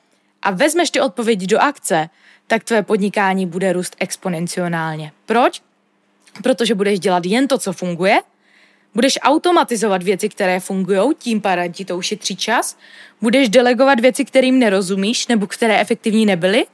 a 0.43 0.51
vezmeš 0.51 0.91
ty 0.91 1.01
odpovědi 1.01 1.47
do 1.47 1.59
akce, 1.59 2.09
tak 2.47 2.65
tvé 2.65 2.83
podnikání 2.83 3.47
bude 3.47 3.73
růst 3.73 3.97
exponenciálně. 3.99 5.13
Proč? 5.27 5.63
protože 6.43 6.75
budeš 6.75 7.01
dělat 7.01 7.27
jen 7.27 7.49
to, 7.49 7.59
co 7.59 7.73
funguje, 7.73 8.21
budeš 8.95 9.19
automatizovat 9.23 10.03
věci, 10.03 10.29
které 10.29 10.61
fungují, 10.61 11.15
tím 11.19 11.41
pádem 11.41 11.73
ti 11.73 11.85
to 11.85 11.97
ušetří 11.97 12.37
čas, 12.37 12.79
budeš 13.21 13.49
delegovat 13.49 14.01
věci, 14.01 14.25
kterým 14.25 14.59
nerozumíš 14.59 15.27
nebo 15.27 15.47
které 15.47 15.81
efektivní 15.81 16.27
nebyly 16.27 16.67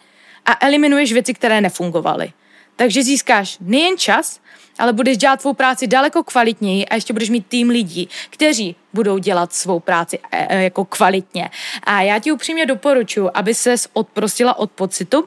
a 0.46 0.66
eliminuješ 0.66 1.12
věci, 1.12 1.34
které 1.34 1.60
nefungovaly. 1.60 2.32
Takže 2.76 3.02
získáš 3.02 3.58
nejen 3.60 3.98
čas, 3.98 4.40
ale 4.78 4.92
budeš 4.92 5.18
dělat 5.18 5.40
svou 5.40 5.52
práci 5.52 5.86
daleko 5.86 6.24
kvalitněji 6.24 6.86
a 6.86 6.94
ještě 6.94 7.12
budeš 7.12 7.30
mít 7.30 7.46
tým 7.46 7.68
lidí, 7.68 8.08
kteří 8.30 8.76
budou 8.92 9.18
dělat 9.18 9.52
svou 9.52 9.80
práci 9.80 10.18
e, 10.32 10.46
e, 10.50 10.62
jako 10.64 10.84
kvalitně. 10.84 11.50
A 11.82 12.02
já 12.02 12.18
ti 12.18 12.32
upřímně 12.32 12.66
doporučuji, 12.66 13.30
aby 13.34 13.54
ses 13.54 13.88
odprostila 13.92 14.58
od 14.58 14.70
pocitu, 14.70 15.24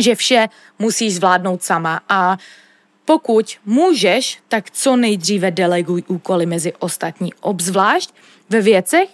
že 0.00 0.14
vše 0.14 0.48
musíš 0.78 1.14
zvládnout 1.14 1.62
sama 1.62 2.00
a 2.08 2.36
pokud 3.04 3.56
můžeš, 3.64 4.38
tak 4.48 4.70
co 4.70 4.96
nejdříve 4.96 5.50
deleguj 5.50 6.02
úkoly 6.06 6.46
mezi 6.46 6.72
ostatní, 6.78 7.34
obzvlášť 7.40 8.14
ve 8.50 8.60
věcech, 8.60 9.08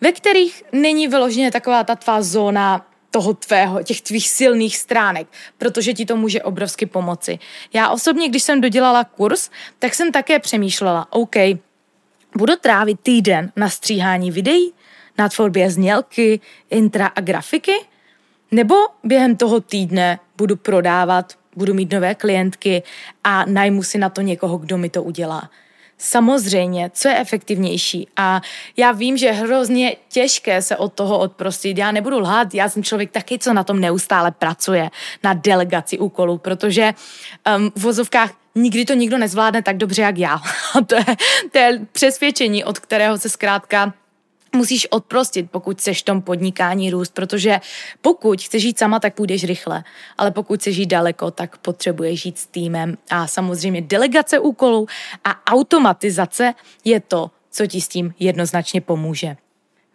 ve 0.00 0.12
kterých 0.12 0.62
není 0.72 1.08
vyloženě 1.08 1.50
taková 1.50 1.84
ta 1.84 1.96
tvá 1.96 2.22
zóna 2.22 2.86
toho 3.10 3.34
tvého, 3.34 3.82
těch 3.82 4.00
tvých 4.00 4.28
silných 4.28 4.76
stránek, 4.76 5.26
protože 5.58 5.94
ti 5.94 6.06
to 6.06 6.16
může 6.16 6.42
obrovsky 6.42 6.86
pomoci. 6.86 7.38
Já 7.72 7.90
osobně, 7.90 8.28
když 8.28 8.42
jsem 8.42 8.60
dodělala 8.60 9.04
kurz, 9.04 9.50
tak 9.78 9.94
jsem 9.94 10.12
také 10.12 10.38
přemýšlela, 10.38 11.06
OK, 11.10 11.36
budu 12.36 12.56
trávit 12.56 13.00
týden 13.00 13.52
na 13.56 13.68
stříhání 13.70 14.30
videí, 14.30 14.72
na 15.18 15.28
tvorbě 15.28 15.70
znělky, 15.70 16.40
intra 16.70 17.06
a 17.06 17.20
grafiky, 17.20 17.74
nebo 18.50 18.74
během 19.04 19.36
toho 19.36 19.60
týdne 19.60 20.18
budu 20.36 20.56
prodávat, 20.56 21.32
budu 21.56 21.74
mít 21.74 21.92
nové 21.92 22.14
klientky 22.14 22.82
a 23.24 23.44
najmu 23.44 23.82
si 23.82 23.98
na 23.98 24.08
to 24.08 24.20
někoho, 24.20 24.58
kdo 24.58 24.78
mi 24.78 24.90
to 24.90 25.02
udělá. 25.02 25.50
Samozřejmě, 26.02 26.90
co 26.94 27.08
je 27.08 27.18
efektivnější. 27.18 28.08
A 28.16 28.40
já 28.76 28.92
vím, 28.92 29.16
že 29.16 29.26
je 29.26 29.32
hrozně 29.32 29.96
těžké 30.08 30.62
se 30.62 30.76
od 30.76 30.92
toho 30.92 31.18
odprostit. 31.18 31.78
Já 31.78 31.92
nebudu 31.92 32.18
lhát, 32.18 32.54
já 32.54 32.68
jsem 32.68 32.82
člověk 32.82 33.10
taky, 33.10 33.38
co 33.38 33.52
na 33.52 33.64
tom 33.64 33.80
neustále 33.80 34.30
pracuje, 34.30 34.90
na 35.24 35.34
delegaci 35.34 35.98
úkolů, 35.98 36.38
protože 36.38 36.94
um, 37.56 37.72
v 37.76 37.82
vozovkách 37.82 38.30
nikdy 38.54 38.84
to 38.84 38.94
nikdo 38.94 39.18
nezvládne 39.18 39.62
tak 39.62 39.76
dobře, 39.76 40.02
jak 40.02 40.18
já. 40.18 40.40
To 40.86 40.94
je, 40.94 41.04
to 41.52 41.58
je 41.58 41.80
přesvědčení, 41.92 42.64
od 42.64 42.78
kterého 42.78 43.18
se 43.18 43.28
zkrátka 43.28 43.94
musíš 44.56 44.86
odprostit, 44.90 45.50
pokud 45.50 45.78
chceš 45.78 46.02
v 46.02 46.04
tom 46.04 46.22
podnikání 46.22 46.90
růst, 46.90 47.14
protože 47.14 47.60
pokud 48.00 48.42
chceš 48.42 48.62
žít 48.62 48.78
sama, 48.78 49.00
tak 49.00 49.14
půjdeš 49.14 49.44
rychle, 49.44 49.84
ale 50.18 50.30
pokud 50.30 50.60
chceš 50.60 50.76
žít 50.76 50.86
daleko, 50.86 51.30
tak 51.30 51.58
potřebuješ 51.58 52.22
žít 52.22 52.38
s 52.38 52.46
týmem 52.46 52.98
a 53.10 53.26
samozřejmě 53.26 53.82
delegace 53.82 54.38
úkolů 54.38 54.86
a 55.24 55.52
automatizace 55.52 56.54
je 56.84 57.00
to, 57.00 57.30
co 57.50 57.66
ti 57.66 57.80
s 57.80 57.88
tím 57.88 58.14
jednoznačně 58.18 58.80
pomůže. 58.80 59.36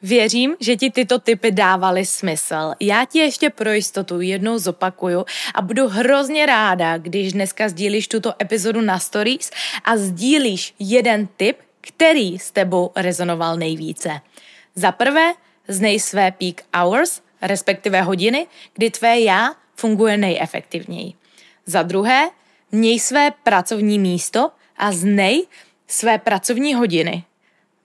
Věřím, 0.01 0.55
že 0.59 0.75
ti 0.75 0.91
tyto 0.91 1.19
typy 1.19 1.51
dávaly 1.51 2.05
smysl. 2.05 2.73
Já 2.79 3.05
ti 3.05 3.19
ještě 3.19 3.49
pro 3.49 3.71
jistotu 3.71 4.21
jednou 4.21 4.57
zopakuju 4.57 5.25
a 5.55 5.61
budu 5.61 5.87
hrozně 5.87 6.45
ráda, 6.45 6.97
když 6.97 7.33
dneska 7.33 7.69
sdílíš 7.69 8.07
tuto 8.07 8.33
epizodu 8.41 8.81
na 8.81 8.99
stories 8.99 9.51
a 9.85 9.97
sdílíš 9.97 10.73
jeden 10.79 11.27
tip, 11.37 11.57
který 11.81 12.39
s 12.39 12.51
tebou 12.51 12.91
rezonoval 12.95 13.57
nejvíce. 13.57 14.21
Za 14.75 14.91
prvé, 14.91 15.33
znej 15.67 15.99
své 15.99 16.31
peak 16.31 16.61
hours, 16.73 17.21
respektive 17.41 18.01
hodiny, 18.01 18.47
kdy 18.73 18.89
tvé 18.89 19.19
já 19.19 19.55
funguje 19.75 20.17
nejefektivněji. 20.17 21.13
Za 21.65 21.83
druhé, 21.83 22.29
měj 22.71 22.99
své 22.99 23.31
pracovní 23.31 23.99
místo 23.99 24.51
a 24.77 24.91
znej 24.91 25.47
své 25.88 26.17
pracovní 26.17 26.73
hodiny. 26.73 27.23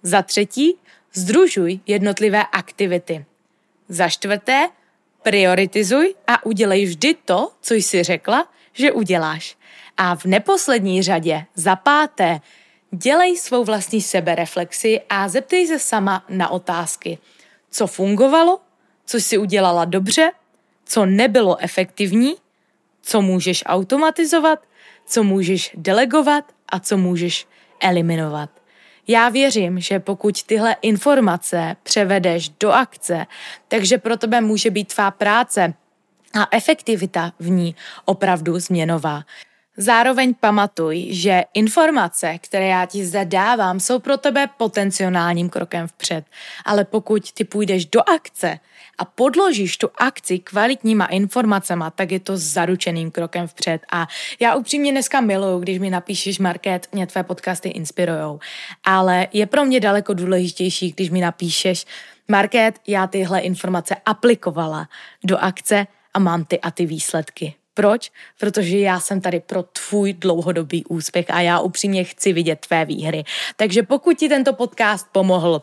Za 0.03 0.23
třetí, 0.23 0.75
združuj 1.13 1.81
jednotlivé 1.87 2.45
aktivity. 2.53 3.25
Za 3.89 4.09
čtvrté, 4.09 4.69
prioritizuj 5.23 6.15
a 6.27 6.47
udělej 6.47 6.85
vždy 6.85 7.15
to, 7.25 7.53
co 7.61 7.75
jsi 7.75 8.03
řekla, 8.03 8.49
že 8.73 8.93
uděláš. 8.93 9.57
A 9.97 10.17
v 10.17 10.25
neposlední 10.25 11.03
řadě, 11.03 11.45
za 11.55 11.77
páté, 11.77 12.41
Dělej 12.93 13.37
svou 13.37 13.65
vlastní 13.65 14.01
sebereflexi 14.01 15.01
a 15.09 15.29
zeptej 15.29 15.67
se 15.67 15.79
sama 15.79 16.25
na 16.29 16.49
otázky. 16.49 17.19
Co 17.71 17.87
fungovalo, 17.87 18.61
co 19.07 19.17
jsi 19.17 19.39
udělala 19.39 19.85
dobře, 19.85 20.33
co 20.85 21.07
nebylo 21.07 21.57
efektivní, 21.61 22.35
co 23.03 23.23
můžeš 23.23 23.65
automatizovat, 23.67 24.59
co 25.07 25.23
můžeš 25.23 25.71
delegovat 25.75 26.45
a 26.69 26.81
co 26.81 26.97
můžeš 26.97 27.47
eliminovat. 27.81 28.51
Já 29.09 29.29
věřím, 29.29 29.81
že 29.81 30.01
pokud 30.01 30.43
tyhle 30.43 30.77
informace 30.83 31.77
převedeš 31.83 32.49
do 32.49 32.73
akce, 32.73 33.27
takže 33.69 33.99
pro 33.99 34.17
tebe 34.17 34.41
může 34.41 34.71
být 34.71 34.95
tvá 34.95 35.11
práce 35.11 35.75
a 36.41 36.49
efektivita 36.51 37.33
v 37.39 37.51
ní 37.51 37.77
opravdu 38.05 38.59
změnová. 38.59 39.23
Zároveň 39.81 40.35
pamatuj, 40.35 41.07
že 41.11 41.45
informace, 41.55 42.39
které 42.39 42.67
já 42.67 42.87
ti 42.87 43.05
zde 43.05 43.25
dávám, 43.25 43.81
jsou 43.81 43.99
pro 43.99 44.17
tebe 44.17 44.49
potenciálním 44.57 45.51
krokem 45.51 45.89
vpřed. 45.89 46.25
Ale 46.65 46.85
pokud 46.85 47.33
ty 47.33 47.45
půjdeš 47.45 47.87
do 47.87 48.11
akce 48.11 48.59
a 48.99 49.05
podložíš 49.05 49.77
tu 49.77 49.89
akci 49.99 50.39
kvalitníma 50.39 51.07
informacema, 51.07 51.91
tak 51.91 52.13
je 52.13 52.21
to 52.21 52.37
zaručeným 52.37 53.11
krokem 53.11 53.49
vpřed. 53.49 53.83
A 53.93 54.09
já 54.41 54.55
upřímně 54.55 54.93
dneska 54.93 55.21
miluju, 55.21 55.59
když 55.59 55.79
mi 55.79 55.91
napíšeš, 55.91 56.39
Market, 56.39 56.89
mě 56.93 57.07
tvé 57.07 57.23
podcasty 57.23 57.69
inspirujou. 57.69 58.41
Ale 58.85 59.29
je 59.33 59.47
pro 59.47 59.65
mě 59.65 59.81
daleko 59.81 60.15
důležitější, 60.15 60.93
když 60.93 61.11
mi 61.11 61.21
napíšeš, 61.21 61.87
Market, 62.29 62.81
já 62.87 63.07
tyhle 63.07 63.41
informace 63.41 63.97
aplikovala 64.07 64.89
do 65.25 65.39
akce 65.39 65.87
a 66.15 66.19
mám 66.19 66.45
ty 66.45 66.61
a 66.61 66.71
ty 66.71 66.87
výsledky. 66.87 67.60
Proč? 67.81 68.11
Protože 68.41 68.79
já 68.79 69.01
jsem 69.01 69.21
tady 69.21 69.41
pro 69.41 69.63
tvůj 69.63 70.13
dlouhodobý 70.13 70.85
úspěch 70.85 71.27
a 71.29 71.41
já 71.41 71.61
upřímně 71.61 72.05
chci 72.05 72.33
vidět 72.33 72.67
tvé 72.67 72.85
výhry. 72.85 73.25
Takže 73.57 73.83
pokud 73.83 74.19
ti 74.19 74.29
tento 74.29 74.53
podcast 74.53 75.07
pomohl, 75.13 75.63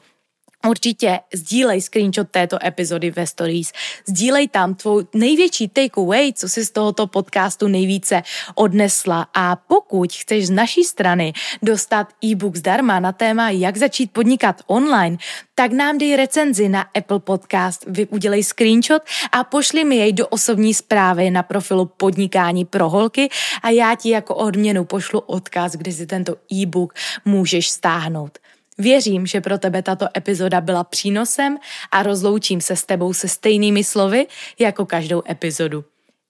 Určitě 0.66 1.20
sdílej 1.34 1.82
screenshot 1.82 2.30
této 2.32 2.66
epizody 2.66 3.12
ve 3.12 3.28
stories. 3.28 3.72
Sdílej 4.08 4.48
tam 4.48 4.76
tvou 4.76 5.02
největší 5.14 5.68
takeaway, 5.68 6.34
co 6.34 6.50
si 6.50 6.66
z 6.66 6.72
tohoto 6.72 7.08
podcastu 7.08 7.68
nejvíce 7.68 8.24
odnesla. 8.56 9.28
A 9.34 9.56
pokud 9.56 10.14
chceš 10.14 10.48
z 10.48 10.50
naší 10.50 10.84
strany 10.84 11.34
dostat 11.62 12.08
e-book 12.26 12.56
zdarma 12.56 13.00
na 13.00 13.12
téma, 13.12 13.50
jak 13.50 13.78
začít 13.78 14.12
podnikat 14.12 14.62
online, 14.68 15.18
tak 15.56 15.72
nám 15.72 15.98
dej 15.98 16.16
recenzi 16.16 16.70
na 16.70 16.82
Apple 16.82 17.20
Podcast, 17.20 17.86
udělej 18.10 18.44
screenshot 18.44 19.02
a 19.32 19.44
pošli 19.44 19.84
mi 19.84 19.96
jej 19.96 20.14
do 20.14 20.28
osobní 20.28 20.74
zprávy 20.74 21.32
na 21.32 21.44
profilu 21.44 21.86
Podnikání 21.86 22.66
pro 22.66 22.90
holky 22.90 23.30
a 23.64 23.70
já 23.70 23.96
ti 23.96 24.10
jako 24.10 24.36
odměnu 24.36 24.86
pošlu 24.86 25.20
odkaz, 25.20 25.72
kde 25.72 25.92
si 25.92 26.06
tento 26.06 26.36
e-book 26.54 26.94
můžeš 27.26 27.70
stáhnout. 27.70 28.38
Věřím, 28.78 29.26
že 29.26 29.42
pro 29.42 29.58
tebe 29.58 29.82
tato 29.82 30.08
epizoda 30.18 30.62
byla 30.62 30.84
přínosem 30.84 31.58
a 31.92 32.04
rozloučím 32.04 32.62
se 32.62 32.76
s 32.76 32.86
tebou 32.86 33.14
se 33.14 33.28
stejnými 33.28 33.84
slovy 33.84 34.28
jako 34.60 34.86
každou 34.86 35.24
epizodu. 35.30 35.84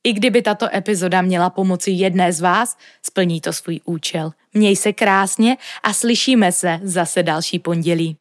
I 0.04 0.14
kdyby 0.14 0.42
tato 0.42 0.76
epizoda 0.76 1.22
měla 1.22 1.50
pomoci 1.50 1.92
jedné 1.92 2.34
z 2.34 2.42
vás, 2.42 2.78
splní 3.04 3.42
to 3.42 3.54
svůj 3.54 3.80
účel. 3.86 4.32
Měj 4.54 4.76
se 4.76 4.94
krásně 4.94 5.58
a 5.84 5.94
slyšíme 5.94 6.52
se 6.52 6.80
zase 6.84 7.24
další 7.24 7.60
pondělí. 7.60 8.18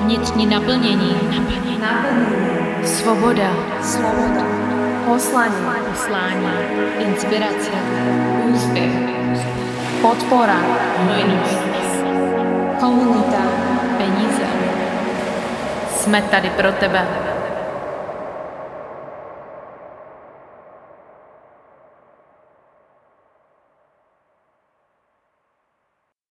Vnitřní 0.00 0.46
naplnění. 0.46 1.12
Naplnění. 1.12 1.78
naplnění. 1.80 2.88
Svoboda. 2.88 3.82
Svoboda. 3.82 4.46
Poslání. 5.06 5.54
Poslání. 5.90 6.46
Inspirace. 6.98 7.70
Úspěch. 8.54 8.92
Podpora. 10.02 10.58
Hojnost. 10.98 11.67
Komunita. 12.80 13.42
Peníze. 13.98 14.42
Jsme 15.96 16.22
tady 16.22 16.50
pro 16.50 16.72
tebe. 16.72 17.06